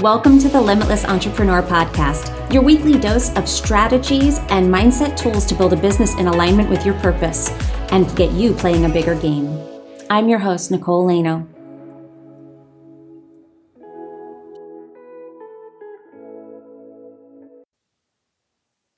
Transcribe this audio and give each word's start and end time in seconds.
Welcome 0.00 0.38
to 0.38 0.48
the 0.48 0.58
Limitless 0.58 1.04
Entrepreneur 1.04 1.60
Podcast, 1.60 2.50
your 2.50 2.62
weekly 2.62 2.98
dose 2.98 3.36
of 3.36 3.46
strategies 3.46 4.38
and 4.48 4.72
mindset 4.72 5.14
tools 5.14 5.44
to 5.44 5.54
build 5.54 5.74
a 5.74 5.76
business 5.76 6.14
in 6.14 6.26
alignment 6.26 6.70
with 6.70 6.86
your 6.86 6.94
purpose 7.00 7.50
and 7.92 8.16
get 8.16 8.32
you 8.32 8.54
playing 8.54 8.86
a 8.86 8.88
bigger 8.88 9.14
game. 9.14 9.60
I'm 10.08 10.30
your 10.30 10.38
host, 10.38 10.70
Nicole 10.70 11.06
Laino. 11.06 11.46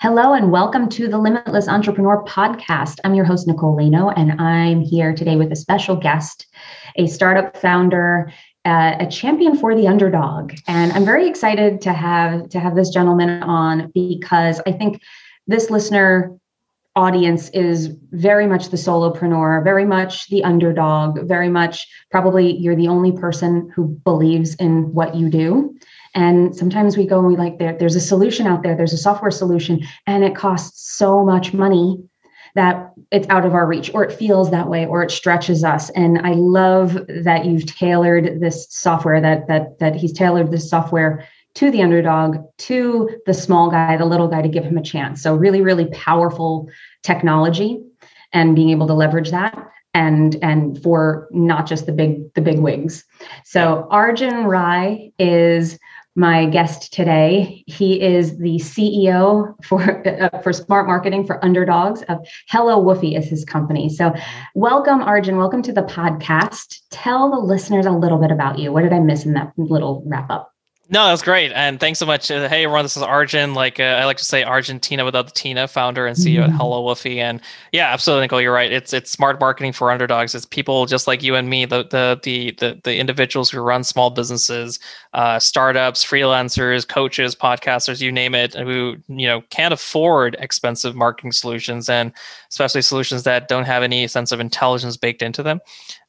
Hello 0.01 0.35
and 0.35 0.53
welcome 0.53 0.89
to 0.91 1.09
the 1.09 1.19
Limitless 1.19 1.67
Entrepreneur 1.67 2.25
Podcast. 2.27 3.01
I'm 3.03 3.15
your 3.15 3.25
host, 3.25 3.49
Nicole 3.49 3.77
Laino, 3.77 4.13
and 4.17 4.41
I'm 4.41 4.81
here 4.81 5.13
today 5.13 5.35
with 5.35 5.51
a 5.51 5.57
special 5.57 5.97
guest, 5.97 6.47
a 6.95 7.09
startup 7.09 7.57
founder 7.57 8.33
uh, 8.65 8.97
a 8.99 9.07
champion 9.07 9.57
for 9.57 9.75
the 9.75 9.87
underdog. 9.87 10.53
And 10.67 10.93
i'm 10.93 11.05
very 11.05 11.29
excited 11.29 11.81
to 11.83 11.93
have 11.93 12.49
to 12.51 12.61
have 12.61 12.75
this 12.75 12.91
gentleman 12.91 13.43
on 13.43 13.91
because 13.95 14.61
i 14.67 14.73
think 14.73 15.01
this 15.47 15.71
listener 15.71 16.37
audience 16.95 17.49
is 17.51 17.97
very 18.11 18.47
much 18.47 18.69
the 18.69 18.77
solopreneur 18.77 19.65
very 19.65 19.87
much 19.87 20.29
the 20.29 20.45
underdog 20.45 21.27
very 21.27 21.49
much 21.49 21.89
probably 22.11 22.55
you're 22.59 22.77
the 22.77 22.89
only 22.89 23.13
person 23.13 23.71
who 23.75 23.89
believes 24.05 24.55
in 24.57 24.93
what 24.93 25.15
you 25.15 25.29
do. 25.31 25.75
And 26.15 26.55
sometimes 26.55 26.99
we 26.99 27.07
go 27.07 27.19
and 27.19 27.27
we 27.27 27.37
like 27.37 27.59
there, 27.59 27.77
there's 27.79 27.97
a 27.97 28.01
solution 28.01 28.47
out 28.47 28.63
there. 28.63 28.77
There's 28.77 28.93
a 28.93 28.99
software 28.99 29.31
solution 29.31 29.81
and 30.07 30.23
it 30.23 30.37
costs 30.37 30.95
so 30.95 31.25
much 31.25 31.55
money 31.55 32.03
that 32.55 32.93
it's 33.11 33.29
out 33.29 33.47
of 33.47 33.55
our 33.55 33.67
reach 33.67 33.91
or 33.95 34.05
it 34.05 34.13
feels 34.13 34.51
that 34.51 34.69
way 34.69 34.87
or 34.87 35.03
it 35.03 35.11
stretches 35.11 35.65
us. 35.65 35.91
And 35.91 36.19
i 36.19 36.33
love 36.33 36.99
that 37.09 37.47
you've 37.47 37.67
tailored 37.67 38.41
this 38.41 38.67
software 38.71 39.21
that 39.21 39.49
that 39.49 39.79
that 39.79 39.97
he's 39.97 40.13
tailored 40.13 40.51
this 40.51 40.69
software 40.69 41.27
to 41.55 41.71
the 41.71 41.83
underdog 41.83 42.39
to 42.59 43.11
the 43.27 43.35
small 43.35 43.71
guy 43.71 43.97
the 43.97 44.05
little 44.05 44.29
guy 44.29 44.43
to 44.43 44.49
give 44.49 44.65
him 44.65 44.79
a 44.79 44.83
chance. 44.83 45.23
So 45.23 45.35
really 45.35 45.63
really 45.63 45.87
powerful 45.87 46.69
technology 47.03 47.83
and 48.33 48.55
being 48.55 48.71
able 48.71 48.87
to 48.87 48.95
leverage 48.95 49.31
that 49.31 49.59
and 49.95 50.37
and 50.43 50.83
for 50.83 51.29
not 51.31 51.67
just 51.67 51.87
the 51.87 51.93
big 51.93 52.33
the 52.35 52.41
big 52.41 52.59
wigs. 52.59 53.05
So 53.45 53.87
arjun 53.91 54.45
rai 54.45 55.13
is 55.19 55.79
my 56.15 56.47
guest 56.47 56.93
today. 56.93 57.65
He 57.67 58.01
is 58.03 58.37
the 58.39 58.57
CEO 58.57 59.55
for 59.65 60.07
uh, 60.07 60.39
for 60.41 60.53
smart 60.53 60.87
marketing 60.87 61.27
for 61.27 61.43
underdogs 61.45 62.03
of 62.09 62.19
Hello 62.49 62.83
Woofy 62.83 63.17
is 63.17 63.29
his 63.29 63.45
company. 63.45 63.89
So, 63.89 64.15
welcome 64.55 65.01
Arjun, 65.01 65.39
welcome 65.39 65.63
to 65.63 65.73
the 65.73 65.83
podcast. 65.83 66.81
Tell 66.91 67.31
the 67.31 67.39
listeners 67.39 67.87
a 67.87 67.91
little 67.91 68.19
bit 68.19 68.31
about 68.31 68.59
you. 68.59 68.73
What 68.73 68.83
did 68.83 68.93
I 68.93 69.01
miss 69.01 69.25
in 69.25 69.33
that 69.35 69.53
little 69.57 70.03
wrap 70.07 70.31
up? 70.31 70.52
No, 70.93 71.07
that 71.07 71.11
was 71.11 71.23
great, 71.23 71.53
and 71.53 71.81
thanks 71.81 71.99
so 71.99 72.05
much. 72.05 72.31
Uh, 72.31 72.51
hey, 72.51 72.65
everyone, 72.65 72.85
this 72.85 72.99
is 72.99 73.03
Arjun. 73.03 73.55
Like 73.55 73.81
uh, 73.81 73.99
I 73.99 74.05
like 74.05 74.19
to 74.19 74.27
say, 74.27 74.45
Argentina 74.45 75.07
without 75.07 75.25
the 75.25 75.33
Tina, 75.33 75.67
founder 75.67 76.07
and 76.07 76.15
CEO 76.15 76.41
mm-hmm. 76.41 76.53
at 76.53 76.57
Hello 76.59 76.85
Woofy. 76.85 77.17
And 77.17 77.41
yeah, 77.73 77.91
absolutely, 77.91 78.25
Nicole, 78.25 78.43
you're 78.43 78.53
right. 78.53 78.71
It's 78.71 78.93
it's 78.93 79.11
smart 79.11 79.41
marketing 79.41 79.73
for 79.73 79.91
underdogs. 79.91 80.35
It's 80.35 80.45
people 80.45 80.85
just 80.85 81.07
like 81.07 81.23
you 81.23 81.35
and 81.35 81.49
me, 81.49 81.65
the 81.65 81.85
the 81.85 82.21
the 82.23 82.51
the, 82.59 82.79
the 82.85 82.99
individuals 82.99 83.51
who 83.51 83.63
run 83.63 83.85
small 83.85 84.11
businesses, 84.11 84.79
uh, 85.15 85.39
startups, 85.39 86.05
freelancers, 86.05 86.87
coaches, 86.87 87.35
podcasters, 87.35 88.03
you 88.03 88.13
name 88.13 88.35
it, 88.35 88.53
who 88.53 88.97
you 89.09 89.27
know 89.27 89.41
can't 89.49 89.73
afford 89.73 90.37
expensive 90.41 90.95
marketing 90.95 91.33
solutions, 91.33 91.89
and 91.89 92.13
especially 92.53 92.83
solutions 92.83 93.23
that 93.23 93.49
don't 93.49 93.65
have 93.65 93.83
any 93.83 94.07
sense 94.07 94.31
of 94.31 94.39
intelligence 94.39 94.99
baked 94.99 95.23
into 95.23 95.43
them. 95.43 95.59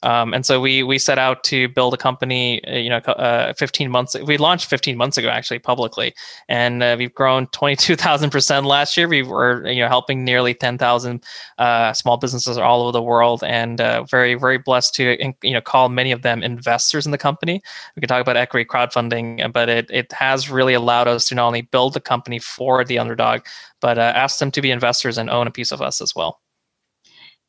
Um, 0.04 0.34
and 0.34 0.46
so 0.46 0.60
we 0.60 0.84
we 0.84 1.00
set 1.00 1.18
out 1.18 1.46
to 1.46 1.70
build 1.70 1.94
a 1.94 1.98
company. 1.98 2.62
Uh, 2.66 2.76
you 2.76 2.90
know, 2.90 2.98
uh, 2.98 3.54
15 3.54 3.90
months. 3.90 4.20
We 4.20 4.36
launched 4.36 4.66
15 4.66 4.98
months 4.98 5.18
ago, 5.18 5.30
actually, 5.30 5.60
publicly, 5.60 6.14
and 6.50 6.84
uh, 6.84 6.96
we've 7.00 7.14
grown 7.14 7.48
22,000 7.48 8.30
percent 8.30 8.66
last 8.66 8.98
year. 8.98 9.08
We 9.08 9.24
were 9.24 9.66
you 9.66 9.80
know 9.80 9.88
helping 9.88 10.26
nearly 10.26 10.54
10,000 10.54 11.24
uh, 11.58 11.94
small 11.94 12.18
businesses 12.18 12.58
all 12.58 12.82
over 12.82 12.92
the 12.92 13.02
world, 13.02 13.42
and 13.46 13.80
uh, 13.80 14.04
very 14.04 14.36
very 14.36 14.58
blessed 14.58 14.94
to 14.96 15.34
you 15.42 15.54
know 15.54 15.62
call 15.62 15.88
many 15.88 16.12
of 16.12 16.24
them 16.24 16.44
investors 16.44 17.06
in 17.06 17.14
the 17.14 17.18
company. 17.18 17.62
We 17.96 18.02
can 18.02 18.10
talk 18.10 18.22
about 18.22 18.36
equity 18.36 18.66
crowdfunding, 18.66 19.54
but 19.54 19.70
it 19.70 19.90
it 19.90 20.12
has 20.12 20.50
really 20.50 20.74
allowed 20.74 21.08
us 21.08 21.30
to 21.30 21.36
not 21.36 21.48
only 21.48 21.62
build 21.62 21.94
the 21.94 22.02
company 22.02 22.40
for 22.40 22.84
the 22.84 23.00
underdog, 23.00 23.44
but 23.84 24.00
uh, 24.00 24.14
ask 24.16 24.40
them 24.40 24.50
to 24.50 24.62
be 24.62 24.72
investors 24.72 25.18
and 25.18 25.30
own 25.30 25.46
a 25.46 25.52
piece 25.52 25.74
of 25.74 25.82
us 25.82 26.02
as 26.02 26.16
well. 26.16 26.40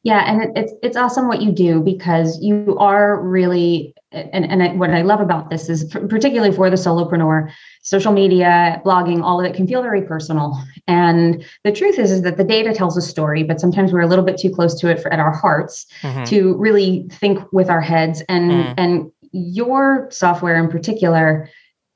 Yeah, 0.03 0.31
and 0.31 0.59
it's 0.59 0.73
it's 0.83 0.97
awesome 0.99 1.29
what 1.29 1.41
you 1.41 1.51
do 1.51 1.81
because 1.81 2.39
you 2.43 2.77
are 2.79 3.23
really 3.23 3.95
and 4.11 4.45
and 4.45 4.63
I, 4.63 4.69
what 4.73 4.91
I 4.91 5.01
love 5.01 5.21
about 5.21 5.49
this 5.49 5.71
is 5.71 5.85
particularly 5.85 6.55
for 6.55 6.69
the 6.69 6.77
solopreneur, 6.77 7.51
social 7.83 8.13
media, 8.13 8.83
blogging, 8.85 9.23
all 9.23 9.41
of 9.41 9.47
it 9.47 9.55
can 9.55 9.67
feel 9.67 9.81
very 9.81 10.03
personal. 10.03 10.59
And 10.89 11.43
the 11.63 11.73
truth 11.73 11.99
is 11.99 12.11
is 12.11 12.21
that 12.23 12.37
the 12.37 12.45
data 12.45 12.75
tells 12.75 12.99
a 12.99 13.01
story, 13.01 13.45
but 13.45 13.61
sometimes 13.61 13.93
we're 13.93 14.01
a 14.01 14.09
little 14.09 14.25
bit 14.25 14.37
too 14.37 14.51
close 14.51 14.79
to 14.81 14.91
it 14.91 15.01
for, 15.01 15.11
at 15.11 15.21
our 15.21 15.33
hearts 15.33 15.87
mm-hmm. 16.03 16.25
to 16.25 16.55
really 16.57 17.07
think 17.11 17.39
with 17.53 17.71
our 17.71 17.81
heads. 17.81 18.23
And 18.29 18.51
mm. 18.51 18.75
and 18.77 19.11
your 19.33 20.09
software 20.11 20.63
in 20.63 20.69
particular 20.69 21.49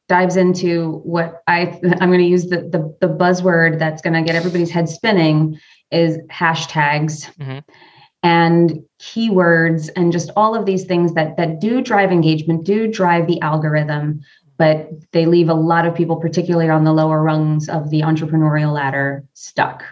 dives 0.08 0.36
into 0.36 1.00
what 1.04 1.42
I 1.46 1.78
I'm 2.00 2.08
going 2.08 2.20
to 2.20 2.26
use 2.26 2.46
the 2.46 2.62
the, 2.62 2.96
the 3.00 3.12
buzzword 3.12 3.78
that's 3.78 4.02
going 4.02 4.14
to 4.14 4.22
get 4.22 4.36
everybody's 4.36 4.70
head 4.70 4.88
spinning 4.88 5.58
is 5.91 6.19
hashtags. 6.30 7.32
Mm-hmm 7.36 7.58
and 8.22 8.82
keywords 9.00 9.88
and 9.94 10.10
just 10.12 10.30
all 10.34 10.54
of 10.54 10.66
these 10.66 10.84
things 10.84 11.14
that 11.14 11.36
that 11.36 11.60
do 11.60 11.80
drive 11.80 12.10
engagement 12.10 12.64
do 12.64 12.91
drive 12.91 13.26
the 13.26 13.41
algorithm 13.42 14.20
but 14.56 14.91
they 15.12 15.24
leave 15.24 15.48
a 15.48 15.54
lot 15.54 15.86
of 15.86 15.94
people 15.94 16.16
particularly 16.16 16.69
on 16.69 16.82
the 16.82 16.92
lower 16.92 17.22
rungs 17.22 17.69
of 17.69 17.90
the 17.90 18.00
entrepreneurial 18.00 18.72
ladder 18.72 19.25
stuck 19.34 19.84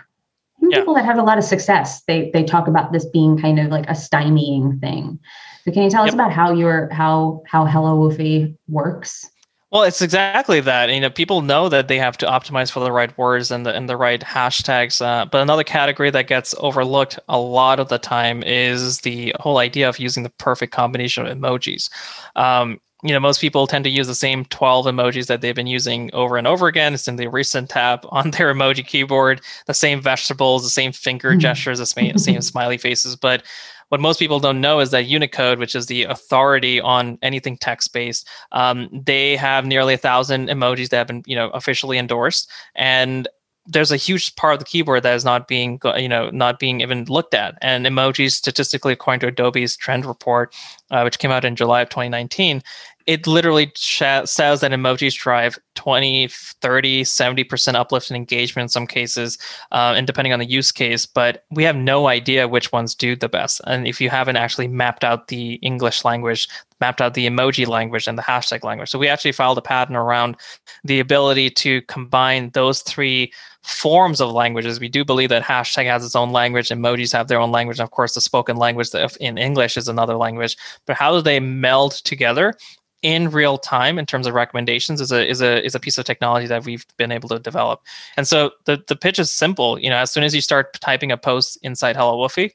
yeah. 0.61 0.79
people 0.79 0.95
that 0.95 1.05
have 1.05 1.19
a 1.19 1.23
lot 1.23 1.39
of 1.39 1.45
success 1.45 2.03
they 2.09 2.31
they 2.33 2.43
talk 2.43 2.67
about 2.67 2.93
this 2.93 3.05
being 3.07 3.39
kind 3.41 3.61
of 3.61 3.69
like 3.69 3.87
a 3.87 3.93
stymieing 3.93 4.81
thing 4.81 5.21
so 5.65 5.71
can 5.71 5.85
you 5.85 5.91
tell 5.91 6.05
yep. 6.05 6.09
us 6.09 6.15
about 6.15 6.33
how 6.33 6.51
your 6.53 6.89
how 6.91 7.43
how 7.47 7.65
hello 7.65 7.97
woofy 7.97 8.57
works 8.67 9.31
well, 9.77 9.85
it's 9.85 10.01
exactly 10.01 10.61
that. 10.61 10.91
You 10.91 11.01
know, 11.01 11.11
people 11.11 11.43
know 11.43 11.69
that 11.69 11.87
they 11.87 11.99
have 11.99 12.17
to 12.19 12.27
optimize 12.27 12.71
for 12.71 12.81
the 12.81 12.91
right 12.91 13.17
words 13.19 13.51
and 13.51 13.67
the 13.67 13.75
and 13.75 13.91
the 13.91 13.97
right 13.99 14.23
hashtags. 14.23 15.05
Uh, 15.05 15.27
but 15.27 15.43
another 15.43 15.65
category 15.65 16.11
that 16.13 16.29
gets 16.29 16.55
overlooked 16.57 17.19
a 17.29 17.39
lot 17.39 17.79
of 17.79 17.91
the 17.91 17.99
time 17.99 18.43
is 18.43 19.01
the 19.01 19.35
whole 19.39 19.59
idea 19.59 19.87
of 19.87 19.99
using 19.99 20.23
the 20.23 20.31
perfect 20.31 20.73
combination 20.73 21.27
of 21.27 21.37
emojis. 21.37 21.91
Um, 22.37 22.81
you 23.03 23.13
know, 23.13 23.21
most 23.21 23.39
people 23.39 23.67
tend 23.67 23.85
to 23.85 23.91
use 23.91 24.07
the 24.07 24.15
same 24.15 24.47
12 24.47 24.87
emojis 24.87 25.27
that 25.27 25.43
they've 25.43 25.55
been 25.55 25.67
using 25.67 26.09
over 26.15 26.39
and 26.39 26.47
over 26.47 26.69
again. 26.69 26.95
It's 26.95 27.07
in 27.07 27.17
the 27.17 27.27
recent 27.27 27.69
tab 27.69 28.07
on 28.09 28.31
their 28.31 28.55
emoji 28.55 28.87
keyboard, 28.87 29.43
the 29.67 29.75
same 29.75 30.01
vegetables, 30.01 30.63
the 30.63 30.71
same 30.71 30.93
finger 30.93 31.33
mm-hmm. 31.33 31.41
gestures, 31.41 31.81
the 31.81 31.87
same, 31.87 32.17
same 32.17 32.41
smiley 32.41 32.79
faces. 32.79 33.15
But 33.15 33.43
what 33.89 34.01
most 34.01 34.19
people 34.19 34.41
don't 34.41 34.61
know 34.61 34.81
is 34.81 34.91
that 34.91 35.07
Unicode, 35.07 35.59
which 35.59 35.75
is 35.75 35.87
the 35.87 36.05
authority 36.05 36.81
on 36.81 37.19
anything 37.23 37.57
text 37.57 37.93
based, 37.93 38.29
um, 38.53 38.89
they 38.93 39.37
have 39.37 39.65
nearly 39.65 39.95
a 39.95 39.99
thousand 39.99 40.49
emojis 40.49 40.89
that 40.91 40.99
have 40.99 41.07
been 41.07 41.23
you 41.27 41.37
know 41.37 41.51
officially 41.51 41.99
endorsed, 41.99 42.51
and 42.75 43.29
there's 43.67 43.93
a 43.93 43.97
huge 43.97 44.35
part 44.37 44.55
of 44.55 44.59
the 44.59 44.65
keyboard 44.65 45.03
that 45.03 45.15
is 45.15 45.25
not 45.25 45.49
being 45.49 45.81
you 45.97 46.09
know 46.09 46.31
not 46.31 46.59
being 46.59 46.81
even 46.81 47.05
looked 47.05 47.35
at. 47.35 47.57
And 47.63 47.87
emojis 47.87 48.33
statistically 48.33 48.93
according 48.93 49.21
to 49.21 49.27
adobe's 49.29 49.77
trend 49.77 50.05
report 50.05 50.55
uh, 50.91 51.03
which 51.03 51.19
came 51.19 51.31
out 51.31 51.45
in 51.45 51.57
july 51.57 51.83
of 51.83 51.89
2019 51.89 52.63
it 53.07 53.27
literally 53.27 53.73
says 53.77 54.35
that 54.35 54.73
emojis 54.73 55.17
drive 55.17 55.59
20 55.77 56.29
30 56.29 57.05
70% 57.05 57.75
uplift 57.75 58.11
in 58.11 58.17
engagement 58.17 58.65
in 58.65 58.69
some 58.69 58.87
cases 58.87 59.39
uh, 59.73 59.95
and 59.97 60.07
depending 60.07 60.33
on 60.33 60.39
the 60.39 60.47
use 60.47 60.73
case 60.73 61.07
but 61.07 61.45
we 61.51 61.63
have 61.63 61.77
no 61.77 62.09
idea 62.09 62.49
which 62.49 62.73
ones 62.73 62.95
do 62.95 63.15
the 63.15 63.29
best. 63.29 63.61
And 63.65 63.87
if 63.87 64.01
you 64.01 64.11
haven't 64.11 64.37
actually 64.37 64.69
mapped 64.69 65.05
out 65.05 65.29
the 65.29 65.55
english 65.55 66.05
language 66.05 66.49
mapped 66.81 67.01
out 67.01 67.15
the 67.15 67.27
emoji 67.27 67.67
language 67.67 68.07
and 68.07 68.19
the 68.19 68.23
hashtag 68.23 68.65
language 68.65 68.89
so 68.89 68.99
we 68.99 69.09
actually 69.09 69.33
filed 69.33 69.59
a 69.59 69.63
patent 69.63 69.97
around 69.97 70.37
the 70.85 71.01
ability 71.01 71.51
to 71.51 71.83
combine 71.83 72.51
those 72.51 72.83
three 72.83 73.33
forms 73.63 74.21
of 74.21 74.31
languages 74.31 74.79
we 74.79 74.89
do 74.89 75.05
believe 75.05 75.29
that 75.29 75.43
hashtag 75.43 75.87
has 75.87 76.05
its 76.05 76.17
own 76.17 76.31
language 76.31 76.69
emojis 76.69 77.13
have 77.13 77.29
their 77.29 77.41
own 77.41 77.51
language 77.51 77.79
and 77.79 77.85
of 77.85 77.91
course 77.91 78.15
the 78.15 78.21
spoken 78.21 78.57
language 78.57 78.89
in 79.21 79.39
english 79.39 79.77
is 79.77 79.89
another 79.89 80.17
language 80.17 80.57
but 80.87 80.97
how 80.97 81.13
do 81.13 81.21
they 81.21 81.41
meld 81.41 81.93
together 81.93 82.55
in 83.03 83.31
real 83.31 83.59
time 83.59 83.99
in 83.99 84.07
terms 84.07 84.27
of 84.27 84.35
recommendations 84.35 85.01
is 85.01 85.13
a 85.13 85.29
is 85.29 85.41
a 85.41 85.65
is 85.65 85.75
a 85.75 85.81
piece 85.81 85.99
of 85.99 86.05
technology 86.05 86.47
that 86.47 86.65
we've 86.65 86.85
been 86.97 87.13
able 87.13 87.29
to 87.29 87.39
develop. 87.39 87.81
And 88.17 88.27
so 88.27 88.51
the 88.65 88.83
the 88.89 88.97
pitch 88.97 89.19
is 89.19 89.31
simple. 89.31 89.79
You 89.79 89.91
know, 89.91 89.97
as 89.97 90.11
soon 90.11 90.25
as 90.25 90.35
you 90.35 90.41
start 90.41 90.79
typing 90.81 91.13
a 91.13 91.17
post 91.17 91.59
inside 91.63 91.97
Hello 91.97 92.19
Woofy, 92.19 92.53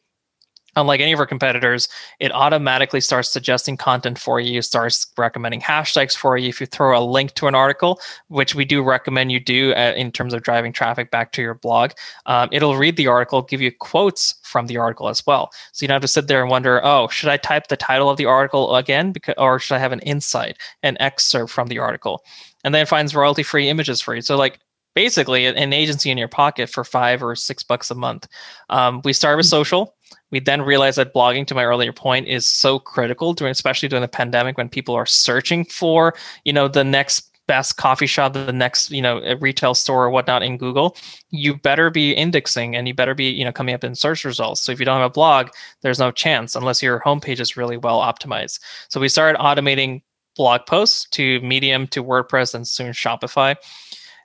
unlike 0.76 1.02
any 1.02 1.12
of 1.12 1.20
our 1.20 1.26
competitors, 1.26 1.88
it 2.20 2.32
automatically 2.32 3.02
starts 3.02 3.30
suggesting 3.30 3.78
content 3.78 4.18
for 4.18 4.40
you, 4.40 4.62
starts 4.62 5.08
recommending 5.18 5.62
hashtags 5.62 6.16
for 6.16 6.38
you. 6.38 6.50
If 6.50 6.60
you 6.62 6.68
throw 6.68 6.98
a 6.98 7.04
link 7.04 7.34
to 7.36 7.48
an 7.48 7.56
article, 7.56 8.00
which 8.28 8.56
we 8.56 8.66
do 8.66 8.84
recommend 8.84 9.32
you 9.32 9.40
do 9.40 9.74
uh, 9.74 9.94
in 9.96 10.12
terms 10.12 10.34
of 10.34 10.44
driving 10.44 10.74
traffic 10.74 11.12
back 11.12 11.32
to 11.34 11.42
your 11.42 11.56
blog, 11.56 11.92
um, 12.26 12.50
it'll 12.52 12.78
read 12.78 12.98
the 12.98 13.08
article, 13.08 13.42
give 13.42 13.62
you 13.62 13.72
quotes 13.72 14.36
from 14.44 14.68
the 14.68 14.78
article 14.78 15.10
as 15.10 15.26
well. 15.26 15.52
So 15.72 15.84
you 15.84 15.88
don't 15.88 15.96
have 15.96 16.02
to 16.02 16.08
sit 16.08 16.28
there 16.28 16.42
and 16.42 16.50
wonder, 16.50 16.84
oh, 16.84 17.08
should 17.08 17.30
I 17.30 17.38
type 17.38 17.68
the 17.68 17.78
title 17.78 18.10
of 18.10 18.18
the 18.18 18.26
article 18.26 18.76
again, 18.76 19.12
because, 19.12 19.36
or 19.38 19.60
should 19.60 19.76
I 19.76 19.80
have 19.80 19.92
an 19.92 20.00
insight, 20.00 20.58
an 20.84 20.98
excerpt 21.00 21.52
from 21.52 21.68
the 21.68 21.80
article? 21.80 22.24
and 22.64 22.74
then 22.74 22.86
finds 22.86 23.16
royalty 23.16 23.44
free 23.44 23.70
images 23.70 24.02
for 24.02 24.16
you. 24.16 24.22
So 24.22 24.38
like 24.38 24.60
basically 24.94 25.46
an 25.46 25.74
agency 25.74 26.12
in 26.12 26.18
your 26.18 26.28
pocket 26.28 26.70
for 26.70 26.84
five 26.84 27.24
or 27.24 27.36
six 27.36 27.64
bucks 27.64 27.92
a 27.92 27.96
month. 27.96 28.28
Um, 28.70 29.02
we 29.04 29.14
started 29.14 29.38
with 29.38 29.46
mm-hmm. 29.46 29.52
social. 29.52 29.96
We 30.32 30.40
then 30.40 30.62
realized 30.62 30.98
that 30.98 31.14
blogging, 31.14 31.46
to 31.48 31.56
my 31.56 31.66
earlier 31.66 31.94
point, 31.94 32.28
is 32.28 32.46
so 32.46 32.80
critical 32.80 33.34
during, 33.34 33.52
especially 33.52 33.90
during 33.90 34.02
the 34.02 34.08
pandemic 34.08 34.58
when 34.58 34.70
people 34.70 34.96
are 34.96 35.06
searching 35.06 35.66
for, 35.66 36.14
you 36.46 36.54
know, 36.54 36.68
the 36.68 36.84
next 36.84 37.32
best 37.48 37.76
coffee 37.76 38.06
shop, 38.06 38.32
the 38.32 38.54
next, 38.54 38.92
you 38.92 39.02
know, 39.02 39.20
retail 39.42 39.74
store 39.76 40.06
or 40.06 40.10
whatnot 40.10 40.42
in 40.42 40.58
Google. 40.58 40.96
You 41.32 41.58
better 41.58 41.90
be 41.90 42.14
indexing 42.14 42.76
and 42.76 42.88
you 42.88 42.94
better 42.94 43.14
be, 43.14 43.26
you 43.26 43.44
know, 43.44 43.52
coming 43.52 43.76
up 43.76 43.84
in 43.84 43.94
search 43.94 44.24
results. 44.24 44.62
So 44.62 44.72
if 44.72 44.80
you 44.80 44.86
don't 44.86 45.02
have 45.02 45.12
a 45.12 45.14
blog, 45.14 45.50
there's 45.82 46.00
no 46.00 46.12
chance 46.12 46.56
unless 46.56 46.82
your 46.82 47.02
homepage 47.02 47.42
is 47.42 47.58
really 47.58 47.78
well 47.78 48.00
optimized. 48.00 48.60
So 48.88 49.02
we 49.02 49.10
started 49.10 49.38
automating 49.40 50.02
blog 50.38 50.66
posts 50.66 51.10
to 51.10 51.42
Medium 51.42 51.88
to 51.88 52.02
WordPress 52.04 52.56
and 52.56 52.66
soon 52.66 52.94
Shopify. 52.94 53.56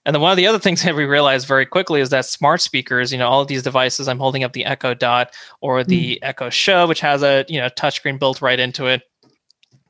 And 0.07 0.15
then 0.15 0.23
one 0.23 0.31
of 0.31 0.39
the 0.39 0.47
other 0.47 0.59
things 0.59 0.83
that 0.85 0.97
we 0.97 1.05
realized 1.05 1.47
very 1.47 1.67
quickly 1.67 2.01
is 2.01 2.09
that 2.11 2.25
smart 2.25 2.63
speakers, 2.63 3.13
you 3.13 3.19
know, 3.19 3.29
all 3.29 3.43
of 3.43 3.49
these 3.49 3.63
devices, 3.63 4.09
I'm 4.09 4.19
holding 4.19 4.45
up 4.45 4.55
the 4.55 4.65
Echo 4.65 4.95
Dot 4.95 5.35
or 5.61 5.85
the 5.85 6.15
mm. 6.15 6.19
Echo 6.23 6.49
Show, 6.49 6.87
which 6.87 7.01
has 7.01 7.23
a, 7.23 7.45
you 7.49 7.61
know, 7.61 7.69
touchscreen 7.69 8.19
built 8.19 8.41
right 8.41 8.59
into 8.59 8.87
it 8.87 9.03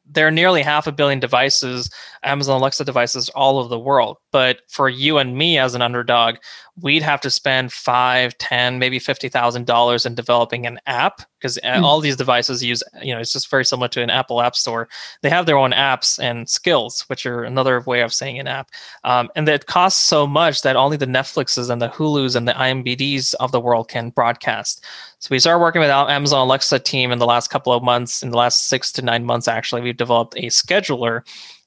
there 0.09 0.27
are 0.27 0.33
nearly 0.33 0.63
half 0.63 0.87
a 0.87 0.93
billion 0.93 1.19
devices, 1.19 1.91
Amazon 2.23 2.61
Alexa 2.61 2.85
devices, 2.85 3.29
all 3.31 3.59
over 3.59 3.69
the 3.69 3.79
world. 3.79 4.19
But 4.31 4.61
for 4.69 4.89
you 4.89 5.19
and 5.19 5.37
me 5.37 5.59
as 5.59 5.75
an 5.75 5.83
underdog, 5.83 6.37
we'd 6.81 7.03
have 7.03 7.21
to 7.23 7.31
spend 7.31 7.73
five, 7.73 8.37
ten, 8.39 8.79
maybe 8.79 8.99
fifty 8.99 9.29
thousand 9.29 9.67
dollars 9.67 10.07
in 10.07 10.15
developing 10.15 10.67
an 10.67 10.79
app 10.87 11.23
because 11.39 11.59
mm. 11.63 11.83
all 11.83 12.01
these 12.01 12.17
devices 12.17 12.65
use, 12.65 12.83
you 13.03 13.15
know, 13.15 13.21
it's 13.21 13.33
just 13.33 13.51
very 13.51 13.65
similar 13.65 13.89
to 13.89 14.03
an 14.03 14.11
Apple 14.11 14.41
App 14.41 14.57
Store. 14.57 14.89
They 15.23 15.31
have 15.31 15.47
their 15.47 15.59
own 15.59 15.73
apps 15.73 16.19
and 16.19 16.49
skills, 16.49 17.03
which 17.09 17.27
are 17.27 17.45
another 17.45 17.81
way 17.81 18.01
of 18.01 18.13
saying 18.13 18.39
an 18.39 18.47
app, 18.47 18.71
um, 19.05 19.29
and 19.37 19.49
it 19.49 19.67
costs 19.67 20.03
so 20.03 20.27
much 20.27 20.63
that 20.63 20.77
only 20.77 20.97
the 20.97 21.07
Netflixes 21.07 21.71
and 21.71 21.81
the 21.81 21.89
Hulu's 21.89 22.37
and 22.37 22.49
the 22.49 22.53
IMDb's 22.53 23.35
of 23.35 23.53
the 23.53 23.61
world 23.61 23.89
can 23.89 24.11
broadcast. 24.11 24.85
So 25.19 25.29
we 25.31 25.39
started 25.39 25.61
working 25.61 25.81
with 25.81 25.91
our 25.91 26.11
Amazon 26.11 26.41
Alexa 26.41 26.79
team 26.81 27.11
in 27.11 27.19
the 27.19 27.27
last 27.27 27.49
couple 27.49 27.73
of 27.73 27.83
months. 27.83 28.23
In 28.23 28.31
the 28.31 28.37
last 28.37 28.69
six 28.69 28.93
to 28.93 29.03
nine 29.03 29.25
months, 29.25 29.49
actually, 29.49 29.81
we've 29.81 29.97
developed 29.97 30.35
a 30.37 30.47
scheduler 30.47 31.23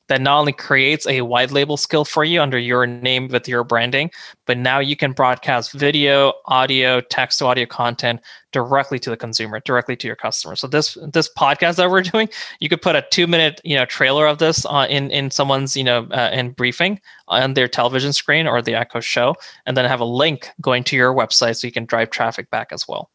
that 0.10 0.22
not 0.22 0.40
only 0.40 0.52
creates 0.52 1.08
a 1.08 1.22
white 1.22 1.52
label 1.52 1.78
skill 1.78 2.04
for 2.04 2.24
you 2.24 2.42
under 2.42 2.60
your 2.60 2.86
name 2.86 3.28
with 3.30 3.48
your 3.48 3.64
branding, 3.64 4.12
but 4.46 4.58
now 4.58 4.80
you 4.80 4.96
can 4.96 5.14
broadcast 5.14 5.72
video, 5.72 6.34
audio, 6.46 7.00
text 7.00 7.40
to 7.40 7.46
audio 7.46 7.66
content 7.66 8.20
directly 8.52 8.98
to 9.00 9.10
the 9.12 9.16
consumer, 9.16 9.60
directly 9.62 9.96
to 9.96 10.08
your 10.08 10.16
customer. 10.16 10.56
So 10.56 10.68
this 10.68 10.98
this 11.14 11.30
podcast 11.38 11.76
that 11.78 11.90
we're 11.90 12.02
doing, 12.14 12.28
you 12.60 12.68
could 12.68 12.82
put 12.82 12.96
a 12.96 13.06
two 13.12 13.28
minute 13.28 13.62
you 13.64 13.76
know 13.76 13.86
trailer 13.86 14.28
of 14.28 14.40
this 14.40 14.66
uh, 14.66 14.88
in 14.90 15.12
in 15.12 15.32
someone's 15.32 15.78
you 15.78 15.84
know 15.84 16.08
uh, 16.12 16.32
in 16.34 16.52
briefing 16.52 17.00
on 17.28 17.54
their 17.54 17.68
television 17.68 18.12
screen 18.12 18.48
or 18.48 18.62
the 18.62 18.74
Echo 18.74 19.00
Show, 19.00 19.36
and 19.66 19.78
then 19.78 19.86
have 19.86 20.02
a 20.02 20.06
link 20.06 20.50
going 20.60 20.84
to 20.86 20.96
your 20.96 21.14
website 21.14 21.58
so 21.58 21.68
you 21.68 21.72
can 21.72 21.86
drive 21.86 22.10
traffic 22.10 22.50
back 22.50 22.70
as 22.72 22.88
well. 22.88 23.12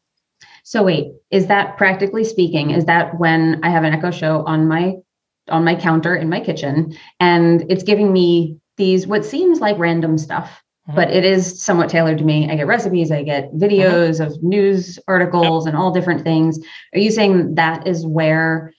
So 0.63 0.81
wait, 0.81 1.11
is 1.29 1.45
that 1.47 1.77
practically 1.77 2.23
speaking, 2.23 2.71
is 2.71 2.85
that 2.85 3.19
when 3.19 3.59
I 3.63 3.69
have 3.69 3.83
an 3.83 3.93
Echo 3.93 4.09
Show 4.11 4.43
on 4.45 4.67
my 4.67 4.95
on 5.49 5.63
my 5.63 5.75
counter 5.75 6.15
in 6.15 6.29
my 6.29 6.39
kitchen 6.39 6.95
and 7.19 7.65
it's 7.69 7.83
giving 7.83 8.11
me 8.11 8.57
these 8.77 9.07
what 9.07 9.25
seems 9.25 9.59
like 9.59 9.77
random 9.77 10.17
stuff 10.17 10.63
mm-hmm. 10.87 10.95
but 10.95 11.09
it 11.11 11.23
is 11.23 11.61
somewhat 11.61 11.89
tailored 11.89 12.17
to 12.17 12.23
me 12.23 12.49
i 12.49 12.55
get 12.55 12.67
recipes 12.67 13.11
i 13.11 13.23
get 13.23 13.53
videos 13.53 14.19
mm-hmm. 14.19 14.33
of 14.33 14.43
news 14.43 14.99
articles 15.07 15.65
yep. 15.65 15.73
and 15.73 15.81
all 15.81 15.91
different 15.91 16.23
things 16.23 16.59
are 16.93 16.99
you 16.99 17.11
saying 17.11 17.55
that 17.55 17.87
is 17.87 18.05
where 18.05 18.73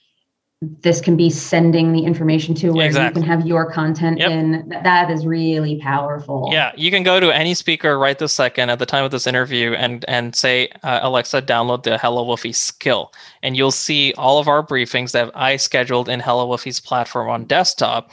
this 0.63 1.03
can 1.03 1.19
be 1.19 1.29
sending 1.29 1.93
the 1.93 2.05
information 2.05 2.55
to 2.55 2.71
where 2.71 2.87
exactly. 2.87 3.21
you 3.21 3.27
can 3.27 3.39
have 3.39 3.47
your 3.47 3.71
content 3.71 4.19
yep. 4.19 4.31
in 4.31 4.67
that 4.71 5.11
is 5.11 5.27
really 5.27 5.79
powerful 5.83 6.49
yeah 6.51 6.73
you 6.77 6.91
can 6.91 7.03
go 7.03 7.21
to 7.21 7.31
any 7.31 7.53
speaker 7.53 7.99
right 7.99 8.19
this 8.19 8.33
second 8.33 8.71
at 8.71 8.79
the 8.79 8.87
time 8.87 9.05
of 9.05 9.11
this 9.11 9.27
interview 9.27 9.75
and 9.75 10.03
and 10.09 10.35
say 10.35 10.69
uh, 10.83 11.01
alexa 11.03 11.43
download 11.43 11.83
the 11.83 11.99
hello 11.99 12.25
woofy 12.25 12.55
skill 12.55 13.13
and 13.43 13.55
you'll 13.55 13.71
see 13.71 14.15
all 14.17 14.39
of 14.39 14.49
our 14.49 14.67
briefings 14.67 15.13
that 15.13 15.31
i 15.35 15.57
scheduled 15.57 16.09
in 16.09 16.21
hello 16.21 16.49
woofy's 16.49 16.81
platform 16.81 17.29
on 17.29 17.45
desktop 17.45 18.11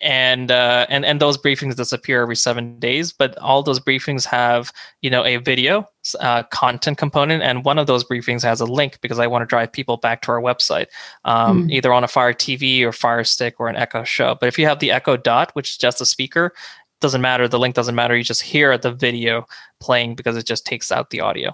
and 0.00 0.50
uh, 0.50 0.86
and 0.88 1.04
and 1.04 1.20
those 1.20 1.36
briefings 1.36 1.76
disappear 1.76 2.22
every 2.22 2.36
seven 2.36 2.78
days. 2.78 3.12
But 3.12 3.36
all 3.38 3.62
those 3.62 3.80
briefings 3.80 4.24
have 4.24 4.72
you 5.02 5.10
know 5.10 5.24
a 5.24 5.36
video 5.36 5.86
uh, 6.20 6.44
content 6.44 6.98
component, 6.98 7.42
and 7.42 7.64
one 7.64 7.78
of 7.78 7.86
those 7.86 8.04
briefings 8.04 8.42
has 8.42 8.60
a 8.60 8.66
link 8.66 8.98
because 9.00 9.18
I 9.18 9.26
want 9.26 9.42
to 9.42 9.46
drive 9.46 9.72
people 9.72 9.96
back 9.96 10.22
to 10.22 10.32
our 10.32 10.40
website, 10.40 10.86
um, 11.24 11.68
mm. 11.68 11.72
either 11.72 11.92
on 11.92 12.04
a 12.04 12.08
Fire 12.08 12.32
TV 12.32 12.82
or 12.82 12.92
Fire 12.92 13.24
Stick 13.24 13.56
or 13.58 13.68
an 13.68 13.76
Echo 13.76 14.04
Show. 14.04 14.36
But 14.40 14.46
if 14.46 14.58
you 14.58 14.66
have 14.66 14.78
the 14.78 14.90
Echo 14.90 15.16
Dot, 15.16 15.50
which 15.54 15.70
is 15.70 15.76
just 15.76 16.00
a 16.00 16.06
speaker, 16.06 16.52
doesn't 17.00 17.20
matter. 17.20 17.48
The 17.48 17.58
link 17.58 17.74
doesn't 17.74 17.94
matter. 17.94 18.16
You 18.16 18.24
just 18.24 18.42
hear 18.42 18.76
the 18.78 18.92
video 18.92 19.46
playing 19.80 20.14
because 20.14 20.36
it 20.36 20.46
just 20.46 20.66
takes 20.66 20.90
out 20.92 21.10
the 21.10 21.20
audio. 21.20 21.52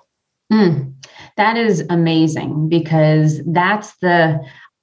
Mm. 0.53 0.95
That 1.37 1.57
is 1.57 1.85
amazing 1.91 2.69
because 2.69 3.41
that's 3.47 3.97
the 3.97 4.41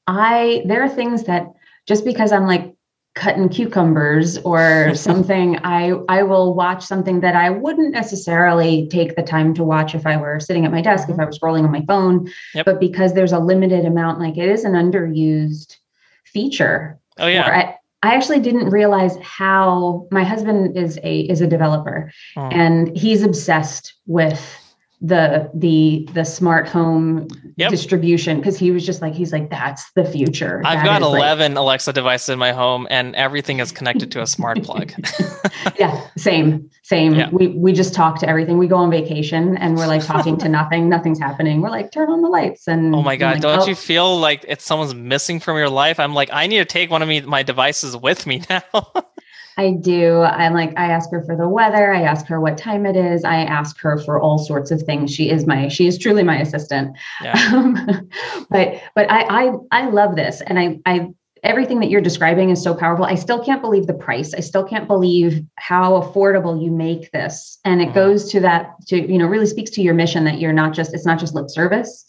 I. 0.08 0.64
There 0.66 0.84
are 0.84 0.90
things 0.90 1.24
that 1.24 1.48
just 1.88 2.04
because 2.04 2.32
I'm 2.32 2.48
like 2.48 2.74
cutting 3.16 3.48
cucumbers 3.48 4.38
or 4.40 4.94
something 4.96 5.58
i 5.64 5.92
i 6.10 6.24
will 6.24 6.54
watch 6.54 6.84
something 6.84 7.20
that 7.20 7.36
i 7.36 7.50
wouldn't 7.50 7.92
necessarily 7.92 8.88
take 8.88 9.16
the 9.16 9.24
time 9.24 9.54
to 9.54 9.64
watch 9.64 9.94
if 9.94 10.06
i 10.08 10.18
were 10.18 10.40
sitting 10.40 10.66
at 10.66 10.72
my 10.72 10.82
desk 10.82 11.08
if 11.08 11.14
mm-hmm. 11.14 11.22
i 11.22 11.26
was 11.26 11.38
scrolling 11.38 11.64
on 11.64 11.72
my 11.72 11.84
phone 11.86 12.28
yep. 12.56 12.66
but 12.66 12.80
because 12.80 13.14
there's 13.14 13.32
a 13.32 13.40
limited 13.40 13.86
amount 13.86 14.20
like 14.20 14.38
it 14.38 14.50
is 14.50 14.64
an 14.64 14.74
underused 14.74 15.78
feature 16.26 17.00
oh 17.20 17.28
yeah 17.28 17.48
I, 17.48 17.76
I 18.04 18.16
actually 18.16 18.40
didn't 18.40 18.70
realize 18.70 19.16
how 19.22 20.08
my 20.12 20.24
husband 20.24 20.76
is 20.76 21.00
a 21.04 21.22
is 21.22 21.40
a 21.40 21.48
developer 21.48 22.12
oh. 22.36 22.48
and 22.48 22.96
he's 22.98 23.24
obsessed 23.24 23.94
with 24.08 24.63
the 25.04 25.52
the 25.54 26.08
the 26.14 26.24
smart 26.24 26.68
home 26.68 27.28
yep. 27.58 27.70
distribution 27.70 28.38
because 28.38 28.58
he 28.58 28.72
was 28.72 28.86
just 28.86 29.02
like 29.02 29.14
he's 29.14 29.34
like 29.34 29.50
that's 29.50 29.92
the 29.92 30.06
future. 30.06 30.62
I've 30.66 30.80
that 30.80 30.86
got 30.86 31.02
11 31.02 31.54
like... 31.54 31.62
alexa 31.62 31.92
devices 31.92 32.30
in 32.30 32.40
my 32.40 32.54
home 32.54 32.88
and 32.90 33.14
everything 33.16 33.60
is 33.60 33.72
connected 33.72 34.12
to 34.14 34.22
a 34.22 34.28
smart 34.28 34.64
plug. 34.64 34.94
Yeah 35.78 36.08
same 36.18 36.70
same. 36.84 37.16
Yeah. 37.16 37.30
we 37.32 37.50
we 37.50 37.74
just 37.74 37.94
talk 37.94 38.18
to 38.20 38.30
everything. 38.30 38.58
We 38.58 38.68
go 38.68 38.78
on 38.78 38.90
vacation 38.90 39.58
and 39.58 39.76
we're 39.76 39.88
like 39.88 40.06
talking 40.06 40.38
to 40.38 40.48
nothing. 40.50 40.88
Nothing's 40.88 41.20
happening. 41.20 41.62
We're 41.62 41.70
like 41.70 41.92
turn 41.92 42.10
on 42.10 42.22
the 42.22 42.30
lights 42.30 42.68
and 42.68 42.96
oh 42.96 43.02
my 43.02 43.18
god 43.18 43.34
like, 43.34 43.42
don't 43.42 43.62
oh. 43.62 43.66
you 43.66 43.76
feel 43.76 44.18
like 44.18 44.46
it's 44.48 44.64
someone's 44.64 44.96
missing 44.96 45.40
from 45.40 45.58
your 45.58 45.70
life? 45.70 46.00
I'm 46.00 46.14
like 46.14 46.30
i 46.32 46.48
need 46.48 46.60
to 46.60 46.66
take 46.66 46.90
one 46.90 47.02
of 47.02 47.10
me 47.10 47.22
my 47.22 47.44
devices 47.44 47.98
with 47.98 48.26
me 48.26 48.42
now 48.50 48.64
I 49.58 49.72
do. 49.72 50.22
I'm 50.22 50.54
like, 50.54 50.78
I 50.78 50.88
ask 50.88 51.12
her 51.12 51.24
for 51.24 51.36
the 51.36 51.48
weather. 51.48 51.94
I 51.94 52.02
ask 52.02 52.26
her 52.28 52.40
what 52.40 52.58
time 52.58 52.86
it 52.86 52.96
is. 52.96 53.24
I 53.24 53.38
ask 53.38 53.80
her 53.82 53.98
for 54.00 54.20
all 54.20 54.38
sorts 54.38 54.72
of 54.72 54.82
things. 54.82 55.14
She 55.14 55.30
is 55.30 55.46
my, 55.46 55.68
she 55.68 55.88
is 55.88 55.98
truly 55.98 56.24
my 56.24 56.40
assistant. 56.40 56.98
Yeah. 57.22 57.34
Um, 57.54 58.10
but, 58.50 58.82
but 58.96 59.12
I, 59.12 59.50
I, 59.50 59.52
I 59.72 59.90
love 59.90 60.16
this. 60.16 60.42
And 60.42 60.58
I, 60.58 60.80
I, 60.86 61.10
everything 61.44 61.80
that 61.82 61.90
you're 61.90 62.02
describing 62.02 62.50
is 62.50 62.64
so 62.64 62.74
powerful. 62.74 63.06
I 63.06 63.16
still 63.16 63.44
can't 63.44 63.62
believe 63.62 63.86
the 63.86 63.94
price. 63.94 64.34
I 64.34 64.40
still 64.40 64.64
can't 64.64 64.88
believe 64.88 65.44
how 65.56 66.02
affordable 66.02 66.62
you 66.62 66.72
make 66.72 67.12
this. 67.12 67.60
And 67.66 67.82
it 67.82 67.86
mm-hmm. 67.86 67.96
goes 67.96 68.32
to 68.32 68.40
that, 68.40 68.72
to, 68.88 68.98
you 68.98 69.18
know, 69.18 69.28
really 69.28 69.46
speaks 69.46 69.72
to 69.72 69.82
your 69.82 69.94
mission 69.94 70.24
that 70.24 70.40
you're 70.40 70.54
not 70.54 70.74
just, 70.74 70.94
it's 70.94 71.06
not 71.06 71.20
just 71.20 71.36
lip 71.36 71.50
service. 71.50 72.06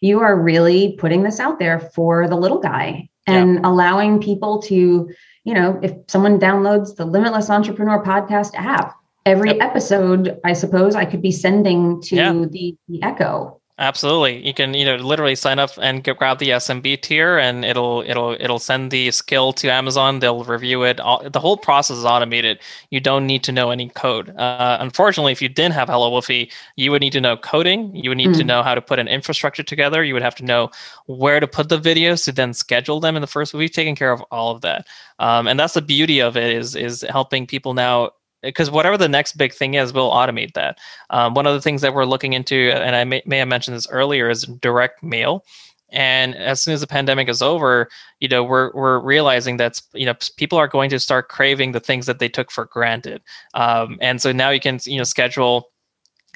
You 0.00 0.20
are 0.20 0.40
really 0.40 0.96
putting 0.98 1.22
this 1.22 1.38
out 1.38 1.58
there 1.58 1.78
for 1.78 2.28
the 2.28 2.36
little 2.36 2.60
guy 2.60 3.08
and 3.26 3.54
yeah. 3.56 3.60
allowing 3.64 4.20
people 4.20 4.62
to 4.62 5.10
you 5.48 5.54
know, 5.54 5.80
if 5.82 5.94
someone 6.08 6.38
downloads 6.38 6.94
the 6.94 7.06
Limitless 7.06 7.48
Entrepreneur 7.48 8.04
podcast 8.04 8.50
app, 8.54 8.94
every 9.24 9.56
yep. 9.56 9.70
episode, 9.70 10.38
I 10.44 10.52
suppose 10.52 10.94
I 10.94 11.06
could 11.06 11.22
be 11.22 11.32
sending 11.32 12.02
to 12.02 12.16
yeah. 12.16 12.32
the, 12.34 12.76
the 12.86 13.02
Echo. 13.02 13.58
Absolutely. 13.80 14.44
You 14.44 14.52
can, 14.52 14.74
you 14.74 14.84
know, 14.84 14.96
literally 14.96 15.36
sign 15.36 15.60
up 15.60 15.70
and 15.80 16.02
get, 16.02 16.16
grab 16.16 16.38
the 16.38 16.48
SMB 16.48 17.00
tier 17.00 17.38
and 17.38 17.64
it'll 17.64 18.02
it'll 18.04 18.36
it'll 18.40 18.58
send 18.58 18.90
the 18.90 19.12
skill 19.12 19.52
to 19.52 19.68
Amazon. 19.68 20.18
They'll 20.18 20.42
review 20.42 20.82
it. 20.82 20.98
All, 20.98 21.22
the 21.28 21.38
whole 21.38 21.56
process 21.56 21.98
is 21.98 22.04
automated. 22.04 22.58
You 22.90 22.98
don't 22.98 23.24
need 23.24 23.44
to 23.44 23.52
know 23.52 23.70
any 23.70 23.88
code. 23.90 24.30
Uh, 24.36 24.78
unfortunately, 24.80 25.30
if 25.30 25.40
you 25.40 25.48
didn't 25.48 25.74
have 25.74 25.88
Hello 25.88 26.10
Woofy, 26.10 26.50
you 26.74 26.90
would 26.90 27.00
need 27.00 27.12
to 27.12 27.20
know 27.20 27.36
coding. 27.36 27.94
You 27.94 28.10
would 28.10 28.18
need 28.18 28.30
mm. 28.30 28.38
to 28.38 28.42
hmm. 28.42 28.48
know 28.48 28.62
how 28.64 28.74
to 28.74 28.82
put 28.82 28.98
an 28.98 29.06
infrastructure 29.06 29.62
together. 29.62 30.02
You 30.02 30.14
would 30.14 30.24
have 30.24 30.34
to 30.36 30.44
know 30.44 30.70
where 31.06 31.38
to 31.38 31.46
put 31.46 31.68
the 31.68 31.78
videos 31.78 32.24
to 32.24 32.32
then 32.32 32.54
schedule 32.54 32.98
them 32.98 33.14
in 33.14 33.20
the 33.20 33.28
first. 33.28 33.54
We've 33.54 33.70
taken 33.70 33.94
care 33.94 34.10
of 34.10 34.20
all 34.32 34.50
of 34.50 34.60
that. 34.62 34.88
Um, 35.20 35.46
and 35.46 35.58
that's 35.58 35.74
the 35.74 35.82
beauty 35.82 36.18
of 36.20 36.36
it 36.36 36.52
is 36.52 36.74
is 36.74 37.04
helping 37.08 37.46
people 37.46 37.74
now 37.74 38.10
because 38.42 38.70
whatever 38.70 38.96
the 38.96 39.08
next 39.08 39.36
big 39.36 39.52
thing 39.52 39.74
is, 39.74 39.92
we'll 39.92 40.10
automate 40.10 40.54
that. 40.54 40.78
Um, 41.10 41.34
one 41.34 41.46
of 41.46 41.54
the 41.54 41.60
things 41.60 41.80
that 41.82 41.94
we're 41.94 42.04
looking 42.04 42.32
into, 42.32 42.70
and 42.72 42.94
I 42.94 43.04
may, 43.04 43.22
may 43.26 43.38
have 43.38 43.48
mentioned 43.48 43.76
this 43.76 43.88
earlier, 43.90 44.30
is 44.30 44.42
direct 44.42 45.02
mail. 45.02 45.44
And 45.90 46.34
as 46.36 46.60
soon 46.60 46.74
as 46.74 46.80
the 46.82 46.86
pandemic 46.86 47.28
is 47.28 47.40
over, 47.40 47.88
you 48.20 48.28
know, 48.28 48.44
we're 48.44 48.70
we're 48.74 48.98
realizing 48.98 49.56
that 49.56 49.80
you 49.94 50.04
know 50.04 50.14
people 50.36 50.58
are 50.58 50.68
going 50.68 50.90
to 50.90 51.00
start 51.00 51.28
craving 51.28 51.72
the 51.72 51.80
things 51.80 52.04
that 52.06 52.18
they 52.18 52.28
took 52.28 52.50
for 52.50 52.66
granted. 52.66 53.22
Um, 53.54 53.96
and 54.00 54.20
so 54.20 54.30
now 54.30 54.50
you 54.50 54.60
can 54.60 54.78
you 54.84 54.98
know 54.98 55.04
schedule 55.04 55.70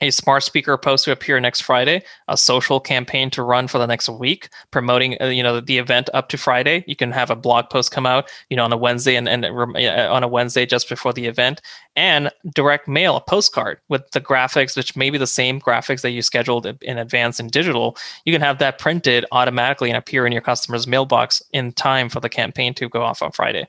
a 0.00 0.10
smart 0.10 0.42
speaker 0.42 0.76
post 0.76 1.04
to 1.04 1.12
appear 1.12 1.38
next 1.38 1.60
Friday, 1.60 2.02
a 2.28 2.36
social 2.36 2.80
campaign 2.80 3.30
to 3.30 3.42
run 3.42 3.68
for 3.68 3.78
the 3.78 3.86
next 3.86 4.08
week, 4.08 4.48
promoting 4.70 5.16
uh, 5.20 5.26
you 5.26 5.42
know 5.42 5.60
the 5.60 5.78
event 5.78 6.08
up 6.14 6.28
to 6.30 6.38
Friday. 6.38 6.84
You 6.86 6.96
can 6.96 7.12
have 7.12 7.30
a 7.30 7.36
blog 7.36 7.68
post 7.70 7.92
come 7.92 8.06
out 8.06 8.30
you 8.48 8.56
know 8.56 8.64
on 8.64 8.72
a 8.72 8.76
Wednesday 8.76 9.16
and, 9.16 9.28
and 9.28 9.44
uh, 9.44 10.08
on 10.10 10.22
a 10.22 10.28
Wednesday 10.28 10.66
just 10.66 10.88
before 10.88 11.12
the 11.12 11.26
event, 11.26 11.60
and 11.94 12.30
direct 12.54 12.88
mail 12.88 13.16
a 13.16 13.20
postcard 13.20 13.78
with 13.88 14.10
the 14.10 14.20
graphics, 14.20 14.76
which 14.76 14.96
may 14.96 15.10
be 15.10 15.18
the 15.18 15.26
same 15.26 15.60
graphics 15.60 16.00
that 16.00 16.10
you 16.10 16.22
scheduled 16.22 16.66
in 16.66 16.98
advance 16.98 17.38
in 17.38 17.48
digital. 17.48 17.96
You 18.24 18.32
can 18.32 18.42
have 18.42 18.58
that 18.58 18.78
printed 18.78 19.24
automatically 19.30 19.90
and 19.90 19.96
appear 19.96 20.26
in 20.26 20.32
your 20.32 20.42
customer's 20.42 20.86
mailbox 20.86 21.42
in 21.52 21.72
time 21.72 22.08
for 22.08 22.20
the 22.20 22.28
campaign 22.28 22.74
to 22.74 22.88
go 22.88 23.02
off 23.02 23.22
on 23.22 23.32
Friday. 23.32 23.68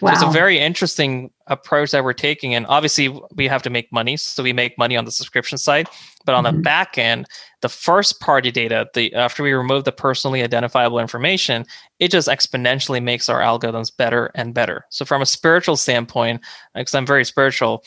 Wow. 0.00 0.14
So 0.14 0.14
it's 0.14 0.36
a 0.36 0.38
very 0.38 0.58
interesting 0.58 1.30
approach 1.46 1.90
that 1.90 2.04
we're 2.04 2.12
taking. 2.12 2.54
And 2.54 2.66
obviously, 2.66 3.08
we 3.34 3.48
have 3.48 3.62
to 3.62 3.70
make 3.70 3.92
money. 3.92 4.16
So 4.16 4.42
we 4.42 4.52
make 4.52 4.78
money 4.78 4.96
on 4.96 5.04
the 5.04 5.10
subscription 5.10 5.58
side. 5.58 5.88
But 6.24 6.34
on 6.34 6.44
mm-hmm. 6.44 6.56
the 6.56 6.62
back 6.62 6.98
end, 6.98 7.26
the 7.62 7.68
first 7.68 8.20
party 8.20 8.50
data, 8.50 8.86
the 8.94 9.12
after 9.14 9.42
we 9.42 9.52
remove 9.52 9.84
the 9.84 9.92
personally 9.92 10.42
identifiable 10.42 10.98
information, 10.98 11.64
it 11.98 12.10
just 12.10 12.28
exponentially 12.28 13.02
makes 13.02 13.28
our 13.28 13.40
algorithms 13.40 13.94
better 13.96 14.30
and 14.34 14.54
better. 14.54 14.84
So 14.90 15.04
from 15.04 15.22
a 15.22 15.26
spiritual 15.26 15.76
standpoint, 15.76 16.42
because 16.74 16.94
I'm 16.94 17.06
very 17.06 17.24
spiritual, 17.24 17.82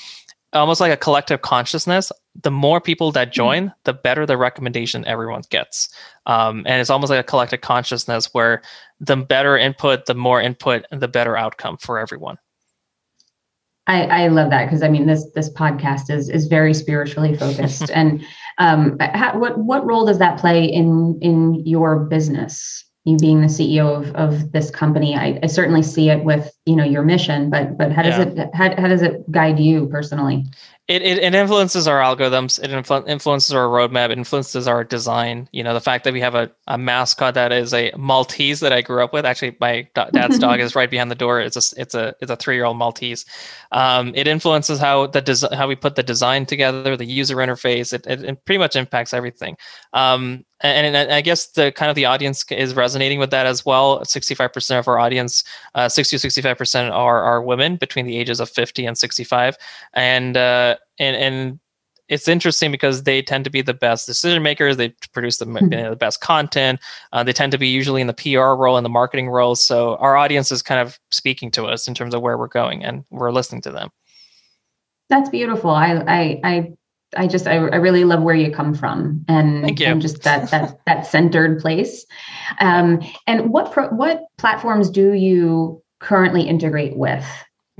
almost 0.53 0.81
like 0.81 0.91
a 0.91 0.97
collective 0.97 1.41
consciousness 1.41 2.11
the 2.41 2.51
more 2.51 2.79
people 2.79 3.11
that 3.11 3.27
mm-hmm. 3.27 3.33
join 3.33 3.63
mm-hmm. 3.63 3.79
the 3.85 3.93
better 3.93 4.25
the 4.25 4.37
recommendation 4.37 5.05
everyone 5.05 5.41
gets 5.49 5.89
um, 6.25 6.63
and 6.65 6.81
it's 6.81 6.89
almost 6.89 7.09
like 7.09 7.19
a 7.19 7.27
collective 7.27 7.61
consciousness 7.61 8.33
where 8.33 8.61
the 8.99 9.15
better 9.15 9.57
input 9.57 10.05
the 10.05 10.13
more 10.13 10.41
input 10.41 10.85
the 10.91 11.07
better 11.07 11.37
outcome 11.37 11.77
for 11.77 11.99
everyone 11.99 12.37
I, 13.87 14.03
I 14.03 14.27
love 14.27 14.51
that 14.51 14.65
because 14.65 14.83
I 14.83 14.89
mean 14.89 15.07
this 15.07 15.25
this 15.33 15.51
podcast 15.53 16.09
is 16.09 16.29
is 16.29 16.47
very 16.47 16.73
spiritually 16.73 17.35
focused 17.37 17.89
and 17.91 18.23
um, 18.57 18.97
how, 18.99 19.37
what 19.39 19.57
what 19.57 19.85
role 19.85 20.05
does 20.05 20.19
that 20.19 20.39
play 20.39 20.65
in 20.65 21.17
in 21.21 21.65
your 21.65 21.99
business 21.99 22.85
you 23.03 23.17
being 23.17 23.41
the 23.41 23.47
CEO 23.47 23.95
of, 23.95 24.15
of 24.15 24.51
this 24.51 24.69
company, 24.69 25.15
I, 25.15 25.39
I, 25.41 25.47
certainly 25.47 25.81
see 25.81 26.09
it 26.09 26.23
with 26.23 26.51
you 26.65 26.75
know 26.75 26.83
your 26.83 27.03
mission, 27.03 27.49
but 27.49 27.77
but 27.77 27.91
how 27.91 28.03
does 28.03 28.17
yeah. 28.17 28.43
it 28.43 28.49
how, 28.53 28.75
how 28.79 28.87
does 28.87 29.01
it 29.01 29.29
guide 29.31 29.59
you 29.59 29.87
personally? 29.87 30.45
It, 30.91 31.01
it, 31.03 31.17
it 31.19 31.33
influences 31.33 31.87
our 31.87 32.01
algorithms. 32.01 32.61
It 32.61 32.69
influ- 32.69 33.07
influences 33.07 33.53
our 33.53 33.67
roadmap. 33.67 34.09
It 34.09 34.17
influences 34.17 34.67
our 34.67 34.83
design. 34.83 35.47
You 35.53 35.63
know, 35.63 35.73
the 35.73 35.79
fact 35.79 36.03
that 36.03 36.11
we 36.11 36.19
have 36.19 36.35
a, 36.35 36.51
a 36.67 36.77
mascot 36.77 37.33
that 37.35 37.53
is 37.53 37.73
a 37.73 37.93
Maltese 37.97 38.59
that 38.59 38.73
I 38.73 38.81
grew 38.81 39.01
up 39.01 39.13
with. 39.13 39.25
Actually, 39.25 39.55
my 39.61 39.87
dad's 39.95 40.37
dog 40.37 40.59
is 40.65 40.75
right 40.75 40.91
behind 40.91 41.09
the 41.09 41.15
door. 41.15 41.39
It's 41.39 41.55
a 41.55 41.79
it's 41.79 41.95
a 41.95 42.13
it's 42.19 42.29
a 42.29 42.35
three 42.35 42.55
year 42.55 42.65
old 42.65 42.75
Maltese. 42.75 43.25
Um, 43.71 44.11
it 44.15 44.27
influences 44.27 44.79
how 44.79 45.07
the 45.07 45.21
des- 45.21 45.55
how 45.55 45.69
we 45.69 45.77
put 45.77 45.95
the 45.95 46.03
design 46.03 46.45
together, 46.45 46.97
the 46.97 47.05
user 47.05 47.37
interface. 47.37 47.93
It, 47.93 48.05
it, 48.05 48.23
it 48.25 48.45
pretty 48.45 48.59
much 48.59 48.75
impacts 48.75 49.13
everything. 49.13 49.55
Um, 49.93 50.43
and, 50.63 50.95
and, 50.95 51.11
I 51.11 51.21
guess 51.21 51.47
the 51.47 51.71
kind 51.71 51.89
of 51.89 51.95
the 51.95 52.05
audience 52.05 52.45
is 52.51 52.75
resonating 52.75 53.19
with 53.19 53.31
that 53.31 53.45
as 53.45 53.65
well. 53.65 54.01
65% 54.01 54.79
of 54.79 54.87
our 54.87 54.99
audience, 54.99 55.43
uh, 55.75 55.89
60 55.89 56.17
to 56.19 56.27
65% 56.27 56.91
are, 56.91 57.21
are 57.21 57.41
women 57.41 57.77
between 57.77 58.05
the 58.05 58.17
ages 58.17 58.39
of 58.39 58.49
50 58.49 58.85
and 58.85 58.97
65. 58.97 59.57
And, 59.93 60.37
uh, 60.37 60.77
and, 60.99 61.15
and 61.15 61.59
it's 62.11 62.27
interesting 62.27 62.71
because 62.71 63.03
they 63.03 63.21
tend 63.21 63.45
to 63.45 63.49
be 63.49 63.61
the 63.61 63.73
best 63.73 64.05
decision 64.05 64.43
makers. 64.43 64.75
They 64.75 64.89
produce 65.13 65.37
the, 65.37 65.45
you 65.45 65.69
know, 65.69 65.91
the 65.91 65.95
best 65.95 66.19
content. 66.19 66.81
Uh, 67.13 67.23
they 67.23 67.31
tend 67.31 67.53
to 67.53 67.57
be 67.57 67.69
usually 67.69 68.01
in 68.01 68.07
the 68.07 68.13
PR 68.13 68.61
role 68.61 68.75
and 68.75 68.85
the 68.85 68.89
marketing 68.89 69.29
role. 69.29 69.55
So 69.55 69.95
our 69.95 70.17
audience 70.17 70.51
is 70.51 70.61
kind 70.61 70.81
of 70.81 70.99
speaking 71.11 71.51
to 71.51 71.65
us 71.65 71.87
in 71.87 71.93
terms 71.93 72.13
of 72.13 72.21
where 72.21 72.37
we're 72.37 72.47
going 72.47 72.83
and 72.83 73.05
we're 73.11 73.31
listening 73.31 73.61
to 73.61 73.71
them. 73.71 73.89
That's 75.07 75.29
beautiful. 75.29 75.69
I, 75.71 76.03
I, 76.07 76.39
I 76.43 76.71
I 77.17 77.27
just 77.27 77.47
I, 77.47 77.55
I 77.55 77.75
really 77.75 78.05
love 78.05 78.21
where 78.23 78.35
you 78.35 78.51
come 78.51 78.73
from 78.73 79.25
and, 79.27 79.81
and 79.81 80.01
just 80.01 80.23
that 80.23 80.49
that 80.51 80.79
that 80.85 81.05
centered 81.05 81.59
place. 81.59 82.05
Um, 82.59 83.01
and 83.27 83.51
what 83.51 83.71
pro, 83.71 83.89
what 83.89 84.23
platforms 84.37 84.89
do 84.89 85.13
you 85.13 85.83
currently 85.99 86.43
integrate 86.43 86.95
with? 86.95 87.25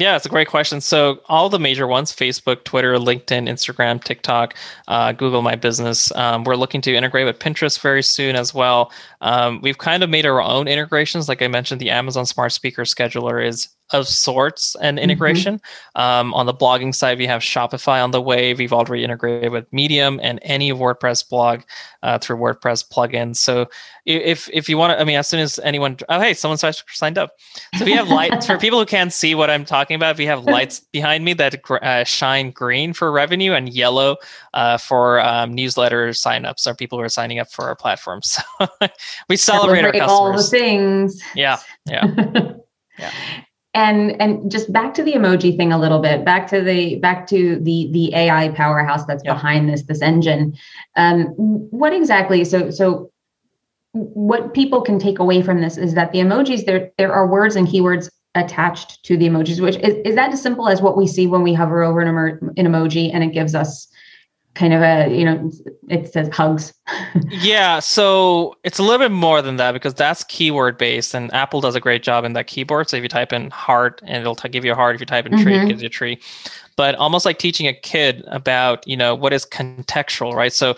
Yeah, 0.01 0.15
it's 0.15 0.25
a 0.25 0.29
great 0.29 0.47
question. 0.47 0.81
So 0.81 1.21
all 1.29 1.47
the 1.47 1.59
major 1.59 1.85
ones: 1.85 2.11
Facebook, 2.11 2.63
Twitter, 2.63 2.95
LinkedIn, 2.95 3.47
Instagram, 3.47 4.03
TikTok, 4.03 4.55
uh, 4.87 5.11
Google 5.11 5.43
My 5.43 5.55
Business. 5.55 6.11
Um, 6.15 6.43
we're 6.43 6.55
looking 6.55 6.81
to 6.81 6.95
integrate 6.95 7.27
with 7.27 7.37
Pinterest 7.37 7.79
very 7.79 8.01
soon 8.01 8.35
as 8.35 8.51
well. 8.51 8.91
Um, 9.21 9.61
we've 9.61 9.77
kind 9.77 10.01
of 10.01 10.09
made 10.09 10.25
our 10.25 10.41
own 10.41 10.67
integrations. 10.67 11.29
Like 11.29 11.43
I 11.43 11.47
mentioned, 11.47 11.79
the 11.79 11.91
Amazon 11.91 12.25
Smart 12.25 12.51
Speaker 12.51 12.81
Scheduler 12.81 13.45
is 13.45 13.69
of 13.93 14.07
sorts 14.07 14.75
and 14.81 14.97
mm-hmm. 14.97 15.03
integration. 15.03 15.55
Mm-hmm. 15.55 16.01
Um, 16.01 16.33
on 16.33 16.45
the 16.45 16.53
blogging 16.53 16.93
side, 16.93 17.17
we 17.17 17.27
have 17.27 17.41
Shopify 17.41 18.03
on 18.03 18.11
the 18.11 18.21
way. 18.21 18.53
We've 18.53 18.73
already 18.73 19.03
integrated 19.03 19.51
with 19.51 19.71
Medium 19.71 20.19
and 20.21 20.39
any 20.43 20.71
WordPress 20.71 21.27
blog 21.29 21.61
uh, 22.03 22.17
through 22.17 22.37
WordPress 22.37 22.89
plugins. 22.89 23.37
So 23.37 23.67
if 24.05 24.49
if 24.51 24.67
you 24.67 24.77
want 24.77 24.93
to, 24.93 24.99
I 24.99 25.03
mean, 25.03 25.17
as 25.17 25.27
soon 25.27 25.39
as 25.39 25.59
anyone, 25.59 25.97
oh 26.09 26.19
hey, 26.19 26.33
someone 26.33 26.57
signed 26.57 27.17
up. 27.17 27.31
So 27.77 27.85
we 27.85 27.91
have 27.93 28.07
lights 28.09 28.47
for 28.47 28.57
people 28.57 28.79
who 28.79 28.85
can't 28.85 29.13
see 29.13 29.35
what 29.35 29.49
I'm 29.49 29.65
talking 29.65 29.95
about. 29.95 30.17
We 30.17 30.25
have 30.25 30.43
lights 30.43 30.79
behind 30.91 31.23
me 31.23 31.33
that 31.33 31.61
uh, 31.69 32.03
shine 32.03 32.51
green 32.51 32.93
for 32.93 33.11
revenue 33.11 33.53
and 33.53 33.69
yellow 33.69 34.17
uh, 34.53 34.77
for 34.77 35.19
um, 35.21 35.53
newsletter 35.53 36.09
signups 36.09 36.65
or 36.65 36.73
people 36.73 36.97
who 36.97 37.03
are 37.03 37.09
signing 37.09 37.39
up 37.39 37.51
for 37.51 37.65
our 37.65 37.75
platform. 37.75 38.21
So 38.31 38.41
we 39.27 39.35
celebrate, 39.35 39.81
celebrate 39.81 39.85
our 39.85 39.91
customers. 39.91 40.09
All 40.09 40.37
the 40.37 40.43
things. 40.43 41.21
Yeah, 41.35 41.57
yeah. 41.85 42.05
yeah 42.99 43.11
and 43.73 44.21
and 44.21 44.51
just 44.51 44.71
back 44.71 44.93
to 44.93 45.03
the 45.03 45.13
emoji 45.13 45.55
thing 45.55 45.71
a 45.71 45.77
little 45.77 45.99
bit 45.99 46.25
back 46.25 46.47
to 46.47 46.61
the 46.61 46.95
back 46.95 47.25
to 47.27 47.57
the 47.61 47.89
the 47.91 48.13
ai 48.13 48.49
powerhouse 48.49 49.05
that's 49.05 49.23
yeah. 49.23 49.33
behind 49.33 49.69
this 49.69 49.83
this 49.83 50.01
engine 50.01 50.53
um 50.97 51.25
what 51.71 51.93
exactly 51.93 52.43
so 52.43 52.69
so 52.69 53.09
what 53.93 54.53
people 54.53 54.81
can 54.81 54.99
take 54.99 55.19
away 55.19 55.41
from 55.41 55.61
this 55.61 55.77
is 55.77 55.93
that 55.93 56.11
the 56.11 56.19
emojis 56.19 56.65
there 56.65 56.91
there 56.97 57.13
are 57.13 57.27
words 57.27 57.55
and 57.55 57.67
keywords 57.67 58.09
attached 58.35 59.03
to 59.03 59.17
the 59.17 59.27
emojis 59.27 59.61
which 59.61 59.77
is, 59.77 59.95
is 60.05 60.15
that 60.15 60.33
as 60.33 60.41
simple 60.41 60.67
as 60.67 60.81
what 60.81 60.97
we 60.97 61.07
see 61.07 61.27
when 61.27 61.41
we 61.41 61.53
hover 61.53 61.83
over 61.83 62.01
an, 62.01 62.07
emo- 62.07 62.53
an 62.57 62.65
emoji 62.65 63.13
and 63.13 63.23
it 63.23 63.33
gives 63.33 63.55
us 63.55 63.87
kind 64.53 64.73
of 64.73 64.81
a 64.81 65.07
you 65.15 65.23
know 65.23 65.51
it 65.89 66.11
says 66.11 66.29
hugs. 66.29 66.73
Yeah 67.29 67.79
so 67.79 68.55
it's 68.63 68.79
a 68.79 68.83
little 68.83 68.99
bit 68.99 69.11
more 69.11 69.41
than 69.41 69.55
that 69.57 69.71
because 69.71 69.93
that's 69.93 70.23
keyword 70.25 70.77
based 70.77 71.13
and 71.13 71.33
apple 71.33 71.61
does 71.61 71.75
a 71.75 71.79
great 71.79 72.03
job 72.03 72.25
in 72.25 72.33
that 72.33 72.47
keyboard. 72.47 72.89
So 72.89 72.97
if 72.97 73.03
you 73.03 73.09
type 73.09 73.31
in 73.33 73.49
heart 73.51 74.01
and 74.03 74.21
it'll 74.21 74.35
t- 74.35 74.49
give 74.49 74.65
you 74.65 74.73
a 74.73 74.75
heart. 74.75 74.95
If 74.95 75.01
you 75.01 75.05
type 75.05 75.25
in 75.25 75.33
tree 75.33 75.53
mm-hmm. 75.53 75.65
it 75.65 75.69
gives 75.69 75.81
you 75.81 75.87
a 75.87 75.89
tree. 75.89 76.19
But 76.75 76.95
almost 76.95 77.25
like 77.25 77.37
teaching 77.37 77.67
a 77.67 77.73
kid 77.73 78.23
about 78.27 78.85
you 78.87 78.97
know 78.97 79.15
what 79.15 79.33
is 79.33 79.45
contextual 79.45 80.33
right? 80.33 80.53
So 80.53 80.75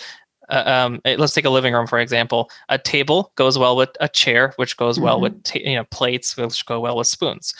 uh, 0.49 0.63
um, 0.65 1.01
let's 1.05 1.33
take 1.33 1.45
a 1.45 1.49
living 1.49 1.73
room 1.73 1.87
for 1.87 1.99
example. 1.99 2.51
A 2.69 2.77
table 2.77 3.31
goes 3.35 3.57
well 3.57 3.75
with 3.75 3.89
a 3.99 4.09
chair 4.09 4.53
which 4.57 4.77
goes 4.77 4.95
mm-hmm. 4.95 5.05
well 5.05 5.21
with 5.21 5.43
t- 5.43 5.67
you 5.67 5.75
know 5.75 5.85
plates 5.85 6.37
which 6.37 6.65
go 6.65 6.79
well 6.79 6.97
with 6.97 7.07
spoons 7.07 7.53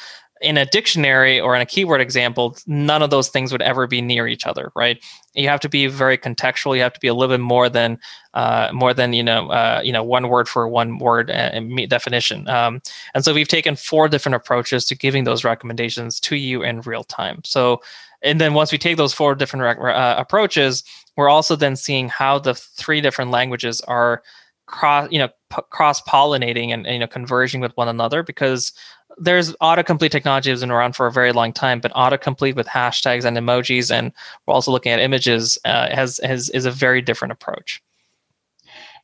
in 0.44 0.58
a 0.58 0.66
dictionary 0.66 1.40
or 1.40 1.56
in 1.56 1.62
a 1.62 1.66
keyword 1.66 2.02
example, 2.02 2.58
none 2.68 3.02
of 3.02 3.10
those 3.10 3.30
things 3.30 3.52
would 3.54 3.62
ever 3.62 3.88
be 3.88 4.02
near 4.02 4.28
each 4.28 4.46
other, 4.46 4.72
right? 4.76 5.02
You 5.34 5.48
have 5.48 5.62
to 5.62 5.70
be 5.70 5.88
very 5.88 6.18
contextual. 6.18 6.76
You 6.76 6.84
have 6.84 6.94
to 6.94 7.00
be 7.00 7.08
a 7.08 7.14
little 7.14 7.34
bit 7.34 7.42
more 7.42 7.70
than 7.70 7.98
uh, 8.34 8.70
more 8.74 8.94
than 8.94 9.14
you 9.14 9.24
know 9.24 9.50
uh, 9.50 9.82
you 9.84 9.94
know 9.94 10.04
one 10.04 10.28
word 10.28 10.50
for 10.50 10.68
one 10.68 11.00
word 11.00 11.32
uh, 11.32 11.60
definition. 11.88 12.48
Um, 12.50 12.82
and 13.16 13.24
so 13.24 13.34
we've 13.34 13.48
taken 13.48 13.78
four 13.78 14.10
different 14.10 14.36
approaches 14.36 14.86
to 14.86 14.96
giving 14.96 15.24
those 15.24 15.44
recommendations 15.44 16.20
to 16.20 16.36
you 16.36 16.62
in 16.62 16.82
real 16.82 17.06
time. 17.06 17.42
So 17.46 17.82
and 18.22 18.40
then 18.40 18.54
once 18.54 18.72
we 18.72 18.78
take 18.78 18.98
those 18.98 19.14
four 19.14 19.36
different 19.36 19.80
uh, 19.80 20.16
approaches, 20.18 20.84
we're 21.16 21.30
also 21.30 21.56
then 21.56 21.76
seeing 21.78 22.10
how 22.10 22.38
the 22.38 22.54
three 22.54 23.00
different 23.02 23.32
languages 23.32 23.82
are 23.82 24.24
cross 24.66 25.08
you 25.12 25.20
know 25.20 25.28
p- 25.50 25.62
cross 25.70 26.02
pollinating 26.02 26.74
and, 26.74 26.86
and, 26.86 26.94
you 26.94 27.00
know 27.00 27.08
converging 27.08 27.62
with 27.62 27.76
one 27.76 27.88
another 27.88 28.24
because 28.24 28.72
there's 29.18 29.54
autocomplete 29.56 30.12
technology 30.12 30.50
that's 30.50 30.62
been 30.62 30.72
around 30.72 30.96
for 30.96 31.08
a 31.08 31.12
very 31.12 31.32
long 31.32 31.54
time, 31.54 31.80
but 31.80 31.94
autocomplete 31.94 32.56
with 32.56 32.68
hashtags 32.68 33.26
and 33.26 33.38
emojis, 33.38 33.92
and 33.92 34.12
we're 34.46 34.54
also 34.54 34.72
looking 34.72 34.92
at 34.92 35.00
images, 35.00 35.58
uh, 35.66 35.90
has 35.94 36.20
has 36.24 36.50
is 36.50 36.66
a 36.66 36.72
very 36.72 37.02
different 37.02 37.32
approach. 37.32 37.82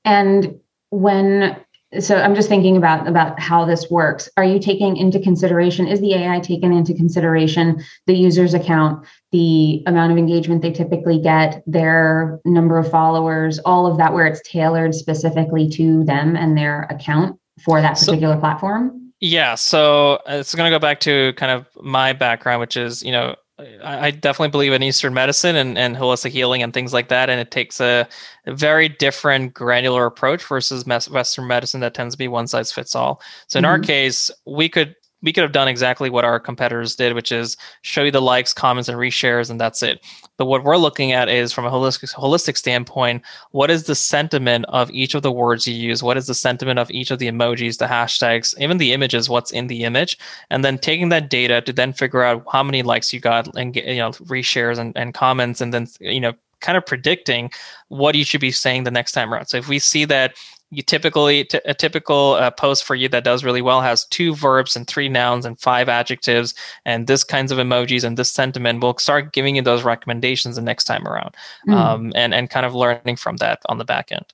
And 0.05 0.59
when 0.89 1.57
so 1.99 2.17
I'm 2.17 2.35
just 2.35 2.49
thinking 2.49 2.77
about 2.77 3.07
about 3.07 3.39
how 3.39 3.65
this 3.65 3.89
works. 3.89 4.29
Are 4.37 4.43
you 4.43 4.59
taking 4.59 4.95
into 4.95 5.19
consideration? 5.19 5.87
Is 5.87 5.99
the 6.01 6.13
AI 6.13 6.39
taken 6.39 6.71
into 6.71 6.93
consideration 6.93 7.83
the 8.05 8.13
user's 8.13 8.53
account, 8.53 9.07
the 9.31 9.81
amount 9.87 10.11
of 10.11 10.17
engagement 10.17 10.61
they 10.61 10.71
typically 10.71 11.19
get, 11.19 11.63
their 11.65 12.39
number 12.45 12.77
of 12.77 12.91
followers, 12.91 13.57
all 13.59 13.87
of 13.87 13.97
that, 13.97 14.13
where 14.13 14.27
it's 14.27 14.41
tailored 14.47 14.93
specifically 14.93 15.67
to 15.69 16.03
them 16.03 16.35
and 16.35 16.55
their 16.55 16.83
account 16.91 17.39
for 17.63 17.81
that 17.81 17.97
particular 17.97 18.35
so, 18.35 18.39
platform? 18.39 19.08
Yeah, 19.21 19.55
so 19.55 20.13
uh, 20.27 20.37
it's 20.39 20.55
going 20.55 20.71
to 20.71 20.75
go 20.75 20.79
back 20.79 21.01
to 21.01 21.33
kind 21.33 21.51
of 21.51 21.67
my 21.83 22.13
background, 22.13 22.61
which 22.61 22.77
is, 22.77 23.03
you 23.03 23.11
know, 23.11 23.35
I 23.83 24.11
definitely 24.11 24.51
believe 24.51 24.71
in 24.71 24.81
Eastern 24.81 25.13
medicine 25.13 25.57
and, 25.57 25.77
and 25.77 25.97
holistic 25.97 26.29
healing 26.29 26.63
and 26.63 26.73
things 26.73 26.93
like 26.93 27.09
that. 27.09 27.29
And 27.29 27.41
it 27.41 27.51
takes 27.51 27.81
a, 27.81 28.07
a 28.45 28.55
very 28.55 28.87
different 28.87 29.53
granular 29.53 30.05
approach 30.05 30.45
versus 30.45 30.85
Western 30.85 31.47
medicine 31.47 31.81
that 31.81 31.93
tends 31.93 32.13
to 32.13 32.17
be 32.17 32.29
one 32.29 32.47
size 32.47 32.71
fits 32.71 32.95
all. 32.95 33.21
So 33.47 33.59
in 33.59 33.65
mm-hmm. 33.65 33.71
our 33.71 33.79
case, 33.79 34.31
we 34.45 34.69
could 34.69 34.95
we 35.21 35.33
could 35.33 35.43
have 35.43 35.51
done 35.51 35.67
exactly 35.67 36.09
what 36.09 36.25
our 36.25 36.39
competitors 36.39 36.95
did, 36.95 37.13
which 37.13 37.31
is 37.31 37.57
show 37.81 38.03
you 38.03 38.11
the 38.11 38.21
likes, 38.21 38.53
comments, 38.53 38.87
and 38.87 38.97
reshares, 38.97 39.49
and 39.49 39.59
that's 39.59 39.83
it. 39.83 40.05
But 40.37 40.45
what 40.45 40.63
we're 40.63 40.77
looking 40.77 41.11
at 41.11 41.27
is 41.27 41.51
from 41.51 41.65
a 41.65 41.71
holistic 41.71 42.13
holistic 42.13 42.57
standpoint, 42.57 43.23
what 43.51 43.69
is 43.69 43.83
the 43.83 43.95
sentiment 43.95 44.65
of 44.69 44.89
each 44.91 45.15
of 45.15 45.21
the 45.21 45.31
words 45.31 45.67
you 45.67 45.73
use? 45.73 46.01
What 46.01 46.17
is 46.17 46.27
the 46.27 46.33
sentiment 46.33 46.79
of 46.79 46.89
each 46.91 47.11
of 47.11 47.19
the 47.19 47.27
emojis, 47.27 47.77
the 47.77 47.85
hashtags, 47.85 48.57
even 48.59 48.77
the 48.77 48.93
images, 48.93 49.29
what's 49.29 49.51
in 49.51 49.67
the 49.67 49.83
image? 49.83 50.17
And 50.49 50.63
then 50.63 50.77
taking 50.77 51.09
that 51.09 51.29
data 51.29 51.61
to 51.61 51.73
then 51.73 51.93
figure 51.93 52.23
out 52.23 52.45
how 52.51 52.63
many 52.63 52.81
likes 52.81 53.11
you 53.11 53.19
got 53.19 53.53
and 53.57 53.75
you 53.75 53.97
know 53.97 54.11
reshares 54.11 54.77
and, 54.77 54.95
and 54.97 55.13
comments 55.13 55.61
and 55.61 55.73
then 55.73 55.87
you 55.99 56.19
know 56.19 56.33
kind 56.61 56.77
of 56.77 56.85
predicting 56.85 57.49
what 57.87 58.15
you 58.15 58.23
should 58.23 58.41
be 58.41 58.51
saying 58.51 58.83
the 58.83 58.91
next 58.91 59.13
time 59.13 59.33
around. 59.33 59.47
So 59.47 59.57
if 59.57 59.67
we 59.67 59.79
see 59.79 60.05
that 60.05 60.35
you 60.71 60.83
typically 60.83 61.45
t- 61.45 61.59
a 61.65 61.73
typical 61.73 62.33
uh, 62.33 62.51
post 62.51 62.83
for 62.83 62.95
you 62.95 63.09
that 63.09 63.23
does 63.23 63.43
really 63.43 63.61
well 63.61 63.81
has 63.81 64.05
two 64.05 64.35
verbs 64.35 64.75
and 64.75 64.87
three 64.87 65.09
nouns 65.09 65.45
and 65.45 65.59
five 65.59 65.89
adjectives 65.89 66.53
and 66.85 67.07
this 67.07 67.23
kinds 67.23 67.51
of 67.51 67.57
emojis 67.57 68.03
and 68.03 68.17
this 68.17 68.31
sentiment 68.31 68.81
we'll 68.81 68.97
start 68.97 69.33
giving 69.33 69.55
you 69.55 69.61
those 69.61 69.83
recommendations 69.83 70.55
the 70.55 70.61
next 70.61 70.83
time 70.83 71.07
around 71.07 71.35
mm. 71.67 71.73
um, 71.73 72.11
and 72.15 72.33
and 72.33 72.49
kind 72.49 72.65
of 72.65 72.75
learning 72.75 73.15
from 73.15 73.37
that 73.37 73.59
on 73.67 73.77
the 73.77 73.85
back 73.85 74.11
end. 74.11 74.33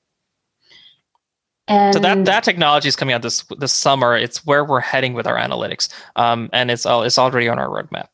And 1.67 1.95
so 1.95 1.99
that 2.01 2.25
that 2.25 2.43
technology 2.43 2.87
is 2.87 2.95
coming 2.95 3.15
out 3.15 3.21
this 3.21 3.43
this 3.57 3.73
summer. 3.73 4.15
It's 4.15 4.45
where 4.45 4.63
we're 4.63 4.81
heading 4.81 5.13
with 5.13 5.25
our 5.25 5.37
analytics 5.37 5.91
um, 6.15 6.49
and 6.53 6.69
it's 6.69 6.85
all 6.85 7.03
it's 7.03 7.17
already 7.17 7.47
on 7.47 7.57
our 7.57 7.69
roadmap 7.69 8.07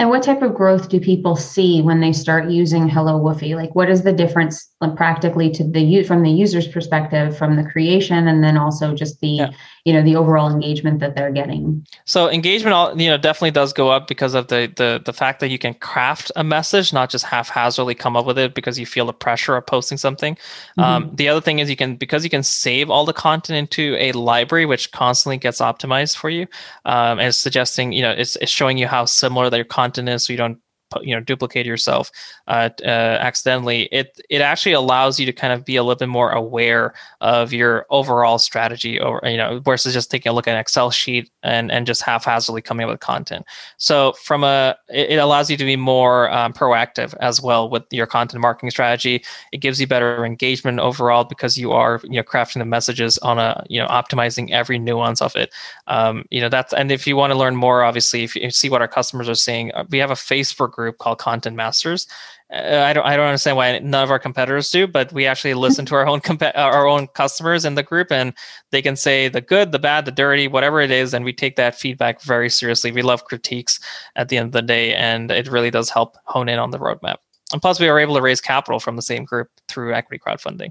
and 0.00 0.10
what 0.10 0.24
type 0.24 0.42
of 0.42 0.54
growth 0.56 0.88
do 0.88 0.98
people 0.98 1.36
see 1.36 1.80
when 1.80 2.00
they 2.00 2.12
start 2.12 2.50
using 2.50 2.88
Hello 2.88 3.20
Woofy? 3.20 3.54
Like, 3.54 3.76
what 3.76 3.88
is 3.88 4.02
the 4.02 4.12
difference 4.12 4.68
practically 4.96 5.50
to 5.52 5.62
the 5.62 6.02
from 6.02 6.24
the 6.24 6.30
user's 6.30 6.66
perspective, 6.66 7.38
from 7.38 7.54
the 7.54 7.62
creation, 7.62 8.26
and 8.26 8.42
then 8.42 8.56
also 8.56 8.92
just 8.92 9.20
the 9.20 9.28
yeah. 9.28 9.50
you 9.84 9.92
know 9.94 10.02
the 10.02 10.16
overall 10.16 10.50
engagement 10.50 10.98
that 10.98 11.14
they're 11.14 11.30
getting? 11.30 11.86
So 12.06 12.28
engagement, 12.28 12.98
you 12.98 13.08
know, 13.08 13.16
definitely 13.16 13.52
does 13.52 13.72
go 13.72 13.88
up 13.88 14.08
because 14.08 14.34
of 14.34 14.48
the 14.48 14.70
the 14.74 15.00
the 15.04 15.12
fact 15.12 15.38
that 15.38 15.48
you 15.48 15.60
can 15.60 15.74
craft 15.74 16.32
a 16.34 16.42
message, 16.42 16.92
not 16.92 17.08
just 17.08 17.24
haphazardly 17.24 17.94
come 17.94 18.16
up 18.16 18.26
with 18.26 18.36
it 18.36 18.52
because 18.52 18.80
you 18.80 18.86
feel 18.86 19.06
the 19.06 19.12
pressure 19.12 19.54
of 19.54 19.64
posting 19.64 19.96
something. 19.96 20.34
Mm-hmm. 20.34 20.80
Um, 20.80 21.10
the 21.14 21.28
other 21.28 21.40
thing 21.40 21.60
is 21.60 21.70
you 21.70 21.76
can 21.76 21.94
because 21.94 22.24
you 22.24 22.30
can 22.30 22.42
save 22.42 22.90
all 22.90 23.04
the 23.04 23.12
content 23.12 23.56
into 23.58 23.94
a 24.00 24.10
library, 24.10 24.66
which 24.66 24.90
constantly 24.90 25.36
gets 25.36 25.60
optimized 25.60 26.16
for 26.16 26.30
you, 26.30 26.48
um, 26.84 27.20
and 27.20 27.28
it's 27.28 27.38
suggesting 27.38 27.92
you 27.92 28.02
know 28.02 28.10
it's, 28.10 28.34
it's 28.36 28.50
showing 28.50 28.76
you 28.76 28.88
how 28.88 29.04
similar 29.04 29.48
their 29.50 29.62
content 29.62 29.83
so 30.18 30.32
you 30.32 30.36
don't 30.36 30.58
you 31.02 31.14
know 31.14 31.20
duplicate 31.20 31.66
yourself 31.66 32.10
uh, 32.48 32.68
uh, 32.82 33.18
accidentally 33.20 33.82
it 33.92 34.20
it 34.30 34.40
actually 34.40 34.72
allows 34.72 35.18
you 35.18 35.26
to 35.26 35.32
kind 35.32 35.52
of 35.52 35.64
be 35.64 35.76
a 35.76 35.82
little 35.82 35.98
bit 35.98 36.08
more 36.08 36.30
aware 36.30 36.94
of 37.20 37.52
your 37.52 37.86
overall 37.90 38.38
strategy 38.38 39.00
or 39.00 39.20
you 39.24 39.36
know 39.36 39.60
versus 39.60 39.92
just 39.92 40.10
taking 40.10 40.30
a 40.30 40.32
look 40.34 40.46
at 40.46 40.54
an 40.54 40.60
excel 40.60 40.90
sheet 40.90 41.30
and 41.42 41.70
and 41.70 41.86
just 41.86 42.02
haphazardly 42.02 42.62
coming 42.62 42.84
up 42.84 42.90
with 42.90 43.00
content. 43.00 43.44
So 43.76 44.12
from 44.12 44.44
a 44.44 44.76
it, 44.88 45.10
it 45.10 45.16
allows 45.16 45.50
you 45.50 45.56
to 45.56 45.64
be 45.64 45.76
more 45.76 46.30
um, 46.30 46.52
proactive 46.52 47.14
as 47.20 47.40
well 47.40 47.68
with 47.68 47.84
your 47.90 48.06
content 48.06 48.40
marketing 48.40 48.70
strategy. 48.70 49.24
It 49.52 49.58
gives 49.58 49.80
you 49.80 49.86
better 49.86 50.24
engagement 50.24 50.80
overall 50.80 51.24
because 51.24 51.56
you 51.56 51.72
are 51.72 52.00
you 52.04 52.16
know 52.16 52.22
crafting 52.22 52.58
the 52.58 52.64
messages 52.64 53.18
on 53.18 53.38
a 53.38 53.64
you 53.68 53.80
know 53.80 53.88
optimizing 53.88 54.50
every 54.50 54.78
nuance 54.78 55.22
of 55.22 55.34
it. 55.36 55.52
Um, 55.86 56.24
you 56.30 56.40
know 56.40 56.48
that's 56.48 56.72
and 56.72 56.90
if 56.90 57.06
you 57.06 57.16
want 57.16 57.32
to 57.32 57.38
learn 57.38 57.56
more 57.56 57.84
obviously 57.84 58.24
if 58.24 58.36
you 58.36 58.50
see 58.50 58.68
what 58.68 58.80
our 58.80 58.88
customers 58.88 59.28
are 59.28 59.34
saying 59.34 59.72
uh, 59.74 59.84
we 59.90 59.98
have 59.98 60.10
a 60.10 60.14
facebook 60.14 60.72
group 60.72 60.83
group 60.84 60.98
called 60.98 61.18
Content 61.18 61.56
Masters. 61.56 62.06
Uh, 62.52 62.84
I 62.86 62.92
don't 62.92 63.06
I 63.06 63.16
don't 63.16 63.26
understand 63.26 63.56
why 63.56 63.78
none 63.78 64.04
of 64.04 64.10
our 64.10 64.18
competitors 64.18 64.70
do, 64.70 64.86
but 64.86 65.12
we 65.12 65.26
actually 65.26 65.54
listen 65.54 65.86
to 65.86 65.94
our 65.94 66.06
own 66.06 66.20
comp- 66.20 66.54
our 66.54 66.86
own 66.86 67.08
customers 67.08 67.64
in 67.64 67.74
the 67.74 67.82
group, 67.82 68.12
and 68.12 68.34
they 68.70 68.82
can 68.82 68.96
say 68.96 69.28
the 69.28 69.40
good, 69.40 69.72
the 69.72 69.78
bad, 69.78 70.04
the 70.04 70.12
dirty, 70.12 70.46
whatever 70.46 70.80
it 70.80 70.90
is, 70.90 71.14
and 71.14 71.24
we 71.24 71.32
take 71.32 71.56
that 71.56 71.74
feedback 71.74 72.20
very 72.22 72.50
seriously. 72.50 72.92
We 72.92 73.02
love 73.02 73.24
critiques 73.24 73.80
at 74.16 74.28
the 74.28 74.36
end 74.36 74.46
of 74.46 74.52
the 74.52 74.62
day, 74.62 74.94
and 74.94 75.30
it 75.30 75.48
really 75.48 75.70
does 75.70 75.88
help 75.88 76.16
hone 76.26 76.48
in 76.48 76.58
on 76.58 76.70
the 76.70 76.78
roadmap. 76.78 77.16
And 77.52 77.62
plus, 77.62 77.80
we 77.80 77.88
are 77.88 77.98
able 77.98 78.14
to 78.16 78.22
raise 78.22 78.40
capital 78.40 78.78
from 78.78 78.96
the 78.96 79.02
same 79.02 79.24
group 79.24 79.48
through 79.68 79.94
equity 79.94 80.20
crowdfunding. 80.24 80.70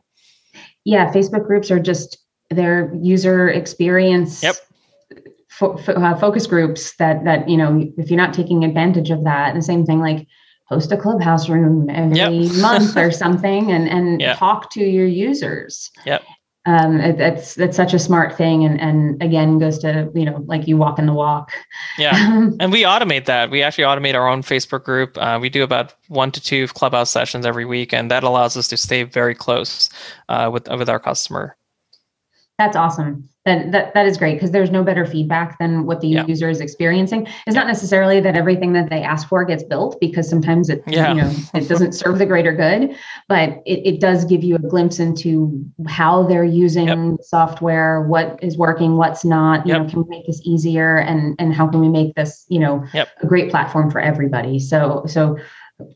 Yeah, 0.86 1.12
Facebook 1.12 1.48
groups 1.48 1.72
are 1.72 1.79
just 1.79 2.17
their 2.50 2.93
user 2.93 3.50
experience. 3.50 4.43
Yep 4.43 4.55
fo- 5.63 5.77
fo- 5.77 5.93
uh, 5.93 6.15
focus 6.17 6.48
groups 6.48 6.96
that 6.98 7.24
that 7.24 7.48
you 7.48 7.58
know 7.58 7.88
if 7.98 8.10
you're 8.10 8.17
not 8.17 8.34
taking 8.34 8.63
advantage 8.63 9.10
of 9.10 9.24
that 9.24 9.53
the 9.53 9.62
same 9.62 9.86
thing 9.86 10.00
like 10.00 10.28
host 10.65 10.91
a 10.91 10.97
clubhouse 10.97 11.49
room 11.49 11.89
every 11.89 12.17
yep. 12.17 12.56
month 12.62 12.97
or 12.97 13.12
something 13.12 13.71
and 13.71 13.88
and 13.88 14.21
yep. 14.21 14.38
talk 14.38 14.71
to 14.71 14.84
your 14.84 15.08
users. 15.08 15.91
Yep. 16.06 16.23
Um 16.65 16.99
it, 17.02 17.17
that's 17.17 17.56
that's 17.56 17.76
such 17.76 17.93
a 17.93 17.99
smart 17.99 18.38
thing 18.38 18.63
and 18.63 18.80
and 18.80 19.21
again 19.21 19.60
goes 19.60 19.78
to 19.80 20.10
you 20.15 20.26
know 20.26 20.43
like 20.47 20.67
you 20.67 20.78
walk 20.78 20.99
in 20.99 21.06
the 21.06 21.13
walk. 21.13 21.52
Yeah. 21.97 22.49
And 22.60 22.71
we 22.71 22.84
automate 22.84 23.26
that. 23.26 23.52
We 23.52 23.62
actually 23.62 23.84
automate 23.84 24.15
our 24.15 24.28
own 24.28 24.41
facebook 24.43 24.84
group. 24.84 25.17
Uh, 25.17 25.39
we 25.41 25.49
do 25.49 25.63
about 25.63 25.93
one 26.08 26.32
to 26.32 26.41
two 26.41 26.67
clubhouse 26.67 27.12
sessions 27.12 27.45
every 27.45 27.65
week 27.65 27.93
and 27.93 28.10
that 28.12 28.23
allows 28.23 28.56
us 28.58 28.67
to 28.69 28.78
stay 28.78 29.04
very 29.04 29.36
close 29.36 29.89
uh, 30.30 30.49
with 30.52 30.67
with 30.69 30.89
our 30.89 30.99
customer 30.99 31.58
that's 32.60 32.76
awesome. 32.76 33.28
That 33.46 33.72
that, 33.72 33.94
that 33.94 34.06
is 34.06 34.18
great 34.18 34.36
because 34.36 34.52
there's 34.52 34.70
no 34.70 34.84
better 34.84 35.06
feedback 35.06 35.58
than 35.60 35.86
what 35.86 36.00
the 36.02 36.08
yeah. 36.08 36.26
user 36.28 36.50
is 36.50 36.62
experiencing. 36.62 37.28
It's 37.46 37.56
not 37.56 37.68
necessarily 37.68 38.22
that 38.22 38.38
everything 38.38 38.74
that 38.74 38.89
they 38.89 39.02
ask 39.02 39.28
for 39.28 39.44
gets 39.44 39.63
built 39.63 40.00
because 40.00 40.30
sometimes 40.30 40.70
it 40.70 40.82
yeah. 40.88 41.10
you 41.10 41.22
know 41.22 41.34
it 41.54 41.68
doesn't 41.68 41.92
serve 41.94 42.20
the 42.20 42.26
greater 42.26 42.54
good, 42.54 42.96
but 43.28 43.62
it, 43.66 43.96
it 43.96 44.00
does 44.00 44.24
give 44.24 44.44
you 44.44 44.56
a 44.56 44.60
glimpse 44.60 45.00
into 45.00 45.66
how 45.88 46.24
they're 46.24 46.46
using 46.46 46.88
yep. 46.88 47.20
software, 47.22 48.04
what 48.04 48.39
is 48.42 48.58
working, 48.58 48.98
what's 48.98 49.26
not. 49.26 49.66
You 49.68 49.74
yep. 49.74 49.84
know, 49.84 49.89
can 49.89 50.04
we 50.04 50.10
make 50.10 50.26
this 50.26 50.42
easier 50.46 51.00
and 51.00 51.36
and 51.39 51.54
how 51.54 51.68
can 51.68 51.82
we 51.82 51.89
make 51.89 52.16
this 52.16 52.46
you 52.48 52.60
know 52.60 52.86
yep. 52.94 53.10
a 53.22 53.28
great 53.28 53.50
platform 53.50 53.92
for 53.92 54.00
everybody? 54.00 54.60
So 54.60 55.04
so 55.08 55.38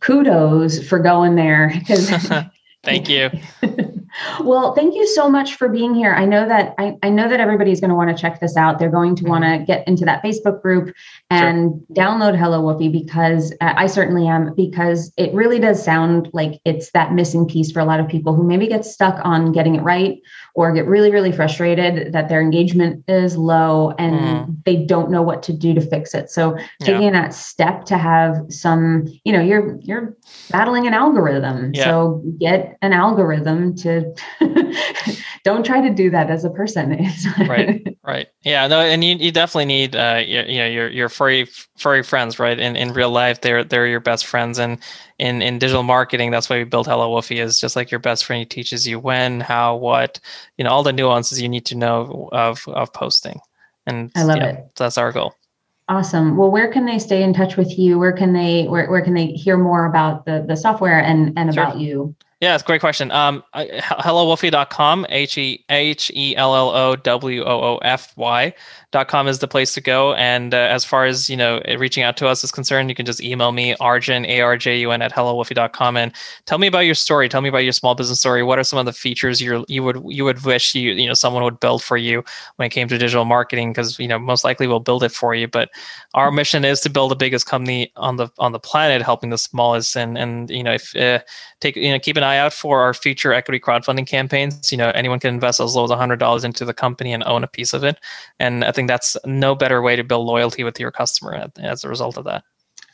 kudos 0.01 0.85
for 0.85 0.99
going 0.99 1.35
there 1.35 1.71
because 1.73 2.09
Thank 2.83 3.09
you. 3.09 3.29
well, 4.41 4.73
thank 4.73 4.95
you 4.95 5.07
so 5.07 5.29
much 5.29 5.55
for 5.55 5.69
being 5.69 5.93
here. 5.93 6.13
I 6.13 6.25
know 6.25 6.47
that 6.47 6.73
I, 6.77 6.97
I 7.03 7.09
know 7.09 7.29
that 7.29 7.39
everybody's 7.39 7.79
going 7.79 7.89
to 7.89 7.95
want 7.95 8.15
to 8.15 8.19
check 8.19 8.39
this 8.39 8.57
out. 8.57 8.79
They're 8.79 8.89
going 8.89 9.15
to 9.15 9.23
mm-hmm. 9.23 9.29
want 9.29 9.43
to 9.43 9.65
get 9.65 9.87
into 9.87 10.05
that 10.05 10.23
Facebook 10.23 10.61
group 10.61 10.93
and 11.29 11.83
sure. 11.87 12.05
download 12.05 12.37
Hello 12.37 12.61
Woofy 12.61 12.91
because 12.91 13.53
uh, 13.61 13.73
I 13.75 13.87
certainly 13.87 14.27
am 14.27 14.53
because 14.55 15.13
it 15.17 15.33
really 15.33 15.59
does 15.59 15.83
sound 15.83 16.29
like 16.33 16.59
it's 16.65 16.91
that 16.91 17.13
missing 17.13 17.47
piece 17.47 17.71
for 17.71 17.79
a 17.79 17.85
lot 17.85 17.99
of 17.99 18.07
people 18.07 18.33
who 18.33 18.43
maybe 18.43 18.67
get 18.67 18.85
stuck 18.85 19.19
on 19.23 19.51
getting 19.51 19.75
it 19.75 19.81
right 19.81 20.19
or 20.57 20.71
get 20.73 20.87
really 20.87 21.11
really 21.11 21.31
frustrated 21.31 22.11
that 22.13 22.29
their 22.29 22.41
engagement 22.41 23.03
is 23.07 23.37
low 23.37 23.91
and 23.99 24.15
mm. 24.15 24.63
they 24.65 24.75
don't 24.75 25.11
know 25.11 25.21
what 25.21 25.43
to 25.43 25.53
do 25.53 25.71
to 25.71 25.79
fix 25.79 26.15
it. 26.15 26.31
So 26.31 26.57
taking 26.81 27.13
yeah. 27.13 27.21
that 27.21 27.33
step 27.35 27.85
to 27.85 27.97
have 27.97 28.35
some, 28.49 29.05
you 29.23 29.31
know, 29.31 29.39
you're 29.39 29.77
you're 29.81 30.17
battling 30.49 30.87
an 30.87 30.95
algorithm. 30.95 31.73
Yeah. 31.75 31.83
So 31.83 32.23
get 32.39 32.75
an 32.81 32.91
algorithm 32.91 33.75
to 33.75 34.15
don't 35.43 35.65
try 35.65 35.81
to 35.81 35.93
do 35.93 36.09
that 36.09 36.29
as 36.29 36.43
a 36.43 36.49
person 36.49 37.07
right 37.47 37.97
right 38.03 38.27
yeah 38.43 38.67
no 38.67 38.79
and 38.79 39.03
you, 39.03 39.15
you 39.15 39.31
definitely 39.31 39.65
need 39.65 39.95
uh 39.95 40.21
you, 40.25 40.41
you 40.41 40.57
know 40.59 40.67
your 40.67 40.89
your 40.89 41.09
furry 41.09 41.47
furry 41.77 42.03
friends 42.03 42.39
right 42.39 42.59
in 42.59 42.75
in 42.75 42.93
real 42.93 43.09
life 43.09 43.41
they're 43.41 43.63
they're 43.63 43.87
your 43.87 43.99
best 43.99 44.25
friends 44.25 44.57
and 44.59 44.79
in 45.19 45.41
in 45.41 45.59
digital 45.59 45.83
marketing 45.83 46.31
that's 46.31 46.49
why 46.49 46.57
we 46.57 46.63
built 46.63 46.87
hello 46.87 47.15
woofy 47.15 47.41
is 47.41 47.59
just 47.59 47.75
like 47.75 47.91
your 47.91 47.99
best 47.99 48.25
friend 48.25 48.39
he 48.39 48.45
teaches 48.45 48.87
you 48.87 48.99
when 48.99 49.39
how 49.39 49.75
what 49.75 50.19
you 50.57 50.63
know 50.63 50.69
all 50.69 50.83
the 50.83 50.93
nuances 50.93 51.41
you 51.41 51.49
need 51.49 51.65
to 51.65 51.75
know 51.75 52.29
of 52.31 52.63
of 52.67 52.91
posting 52.93 53.39
and 53.85 54.11
i 54.15 54.23
love 54.23 54.37
it 54.37 54.65
that's 54.75 54.97
our 54.97 55.11
goal 55.11 55.33
Awesome. 55.89 56.35
Well, 56.35 56.51
where 56.51 56.69
can 56.69 56.85
they 56.85 56.99
stay 56.99 57.23
in 57.23 57.33
touch 57.33 57.55
with 57.55 57.79
you? 57.79 57.97
Where 57.97 58.11
can 58.11 58.33
they 58.33 58.65
where, 58.65 58.89
where 58.89 59.01
can 59.01 59.13
they 59.13 59.27
hear 59.27 59.57
more 59.57 59.85
about 59.85 60.25
the 60.25 60.43
the 60.45 60.57
software 60.57 60.99
and 60.99 61.31
and 61.37 61.53
sure. 61.53 61.63
about 61.63 61.77
you? 61.77 62.13
Yeah, 62.39 62.53
it's 62.53 62.63
a 62.63 62.67
great 62.67 62.81
question. 62.81 63.11
Um, 63.11 63.43
HelloWoofy.com, 63.55 65.07
H 65.09 65.37
E 65.39 65.65
H 65.69 66.11
E 66.15 66.35
L 66.35 66.55
L 66.55 66.69
O 66.69 66.95
W 66.95 67.43
O 67.43 67.47
O 67.47 67.77
F 67.77 68.13
Y 68.15 68.53
com 69.05 69.27
is 69.27 69.39
the 69.39 69.47
place 69.47 69.73
to 69.73 69.81
go. 69.81 70.13
And 70.15 70.53
uh, 70.53 70.57
as 70.57 70.85
far 70.85 71.05
as, 71.05 71.29
you 71.29 71.35
know, 71.35 71.61
reaching 71.77 72.03
out 72.03 72.17
to 72.17 72.27
us 72.27 72.43
is 72.43 72.51
concerned, 72.51 72.89
you 72.89 72.95
can 72.95 73.05
just 73.05 73.21
email 73.21 73.51
me, 73.51 73.75
arjun, 73.79 74.25
A-R-J-U-N 74.25 75.01
at 75.01 75.11
hellowoofy.com 75.11 75.97
and 75.97 76.13
tell 76.45 76.57
me 76.57 76.67
about 76.67 76.79
your 76.79 76.95
story. 76.95 77.29
Tell 77.29 77.41
me 77.41 77.49
about 77.49 77.59
your 77.59 77.73
small 77.73 77.95
business 77.95 78.19
story. 78.19 78.43
What 78.43 78.57
are 78.59 78.63
some 78.63 78.79
of 78.79 78.85
the 78.85 78.93
features 78.93 79.41
you 79.41 79.65
you 79.67 79.83
would 79.83 80.01
you 80.07 80.23
would 80.23 80.43
wish 80.43 80.73
you, 80.73 80.93
you 80.93 81.07
know, 81.07 81.13
someone 81.13 81.43
would 81.43 81.59
build 81.59 81.83
for 81.83 81.97
you 81.97 82.23
when 82.55 82.67
it 82.67 82.69
came 82.69 82.87
to 82.87 82.97
digital 82.97 83.25
marketing? 83.25 83.71
Because, 83.71 83.99
you 83.99 84.07
know, 84.07 84.19
most 84.19 84.43
likely 84.43 84.67
we'll 84.67 84.79
build 84.79 85.03
it 85.03 85.11
for 85.11 85.35
you. 85.35 85.47
But 85.47 85.69
our 86.13 86.31
mission 86.31 86.63
is 86.65 86.79
to 86.81 86.89
build 86.89 87.11
the 87.11 87.15
biggest 87.15 87.45
company 87.45 87.91
on 87.97 88.15
the 88.15 88.29
on 88.39 88.51
the 88.51 88.59
planet, 88.59 89.01
helping 89.01 89.29
the 89.29 89.37
smallest. 89.37 89.95
And, 89.95 90.17
and 90.17 90.49
you 90.49 90.63
know, 90.63 90.73
if 90.73 90.95
uh, 90.95 91.19
take, 91.59 91.75
you 91.75 91.91
know, 91.91 91.99
keep 91.99 92.17
an 92.17 92.23
eye 92.27 92.37
out 92.37 92.53
for 92.53 92.81
our 92.81 92.93
future 92.93 93.33
equity 93.33 93.59
crowdfunding 93.59 94.05
campaigns. 94.07 94.71
You 94.71 94.77
know, 94.77 94.89
anyone 94.89 95.19
can 95.19 95.33
invest 95.33 95.59
as 95.59 95.75
low 95.75 95.83
as 95.83 95.89
$100 95.89 96.45
into 96.45 96.65
the 96.65 96.73
company 96.73 97.13
and 97.13 97.23
own 97.25 97.43
a 97.43 97.47
piece 97.47 97.73
of 97.73 97.83
it. 97.83 97.99
And 98.39 98.63
I 98.63 98.71
think 98.71 98.87
that's 98.87 99.17
no 99.25 99.55
better 99.55 99.81
way 99.81 99.95
to 99.95 100.03
build 100.03 100.27
loyalty 100.27 100.63
with 100.63 100.79
your 100.79 100.91
customer 100.91 101.49
as 101.59 101.83
a 101.83 101.89
result 101.89 102.17
of 102.17 102.25
that. 102.25 102.43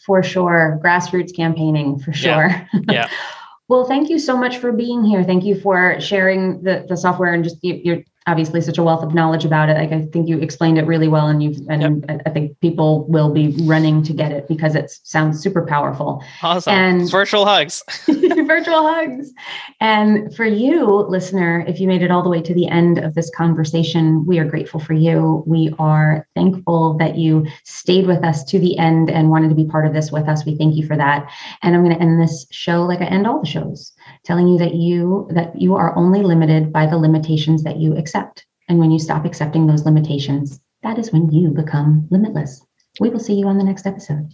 For 0.06 0.22
sure. 0.22 0.80
Grassroots 0.84 1.36
campaigning, 1.36 2.00
for 2.00 2.14
sure. 2.14 2.48
Yeah. 2.48 2.82
yeah. 2.90 3.10
well, 3.68 3.86
thank 3.86 4.10
you 4.10 4.20
so 4.20 4.38
much 4.38 4.58
for 4.58 4.72
being 4.72 5.04
here. 5.04 5.24
Thank 5.24 5.44
you 5.46 5.60
for 5.60 6.00
sharing 6.00 6.62
the, 6.64 6.86
the 6.88 6.98
software 6.98 7.34
and 7.34 7.44
just 7.44 7.58
your 7.62 8.04
obviously 8.28 8.62
such 8.62 8.78
a 8.78 8.84
wealth 8.84 9.04
of 9.04 9.14
knowledge 9.14 9.46
about 9.46 9.70
it. 9.70 9.78
Like 9.78 9.92
I 9.92 10.06
think 10.06 10.28
you 10.28 10.40
explained 10.40 10.78
it 10.78 10.86
really 10.86 11.08
well, 11.08 11.28
and 11.28 11.44
you've 11.44 11.60
and 11.70 12.06
yep. 12.08 12.22
I 12.26 12.30
think 12.30 12.60
people 12.60 13.06
will 13.08 13.32
be 13.32 13.56
running 13.64 14.04
to 14.04 14.14
get 14.14 14.32
it 14.32 14.48
because 14.48 14.76
it 14.76 14.92
sounds 15.04 15.42
super 15.42 15.66
powerful. 15.66 16.24
Awesome. 16.42 16.74
And 16.74 17.12
virtual 17.12 17.46
hugs. 17.46 17.84
virtual 18.08 18.84
hugs. 18.84 19.32
And 19.80 20.34
for 20.36 20.46
you, 20.46 20.86
listener, 20.86 21.64
if 21.68 21.80
you 21.80 21.88
made 21.88 22.02
it 22.02 22.12
all 22.12 22.24
the 22.24 22.30
way 22.30 22.42
to 22.42 22.54
the 22.54 22.68
end 22.68 22.98
of 22.98 23.16
this 23.16 23.30
conversation, 23.30 24.26
we 24.26 24.40
are 24.40 24.46
grateful 24.46 24.80
for 24.80 24.94
you. 24.94 25.44
We 25.46 25.74
are 25.80 26.28
thankful 26.36 26.98
that 26.98 27.18
you 27.18 27.46
stayed 27.64 28.08
with 28.08 28.24
us 28.24 28.44
to 28.46 28.60
the 28.60 28.78
end 28.78 29.10
and 29.10 29.30
wanted 29.30 29.50
to 29.50 29.56
be 29.56 29.66
part 29.66 29.86
of 29.86 29.94
this 29.94 30.12
with 30.12 30.28
us. 30.28 30.46
We 30.46 30.56
thank 30.56 30.76
you 30.76 30.86
for 30.86 30.98
that. 30.98 31.30
And 31.62 31.76
I'm 31.76 31.84
going 31.84 31.96
to 31.96 32.02
end 32.02 32.22
this 32.22 32.46
show 32.52 32.84
like 32.84 33.02
I 33.02 33.06
end 33.06 33.28
all 33.28 33.42
the 33.42 33.48
shows, 33.48 33.94
telling 34.24 34.48
you 34.48 34.58
that 34.58 34.76
you 34.76 35.28
that 35.32 35.60
you 35.60 35.76
are 35.76 35.96
only 35.98 36.22
limited 36.22 36.72
by 36.72 36.86
the 36.86 36.98
limitations 36.98 37.64
that 37.64 37.78
you 37.78 37.96
accept. 37.98 38.46
And 38.70 38.80
when 38.80 38.92
you 38.92 39.00
stop 39.00 39.26
accepting 39.26 39.68
those 39.68 39.86
limitations, 39.86 40.60
that 40.84 40.98
is 40.98 41.12
when 41.12 41.32
you 41.32 41.50
become 41.50 42.08
limitless. 42.10 42.66
We 43.00 43.10
will 43.10 43.20
see 43.20 43.34
you 43.34 43.48
on 43.48 43.58
the 43.58 43.64
next 43.64 43.86
episode. 43.86 44.30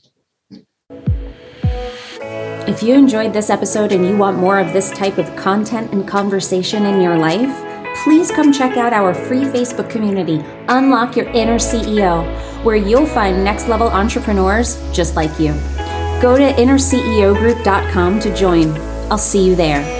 If 2.68 2.84
you 2.84 2.94
enjoyed 2.94 3.34
this 3.34 3.50
episode 3.50 3.92
and 3.92 4.06
you 4.06 4.16
want 4.16 4.38
more 4.38 4.60
of 4.60 4.74
this 4.74 4.92
type 4.92 5.18
of 5.18 5.36
content 5.36 5.92
and 5.92 6.08
conversation 6.08 6.86
in 6.86 7.02
your 7.02 7.18
life, 7.18 7.66
please 8.04 8.30
come 8.32 8.54
check 8.54 8.78
out 8.78 8.94
our 8.94 9.14
free 9.14 9.44
Facebook 9.44 9.90
community, 9.90 10.44
Unlock 10.68 11.16
Your 11.16 11.28
Inner 11.30 11.58
CEO, 11.58 12.24
where 12.64 12.76
you'll 12.76 13.08
find 13.08 13.44
next 13.44 13.68
level 13.68 13.88
entrepreneurs 13.88 14.78
just 14.94 15.16
like 15.16 15.40
you. 15.40 15.54
Go 16.22 16.38
to 16.38 16.54
innerceogroup.com 16.54 18.20
to 18.20 18.36
join. 18.36 18.89
I'll 19.12 19.18
see 19.18 19.44
you 19.44 19.56
there. 19.56 19.99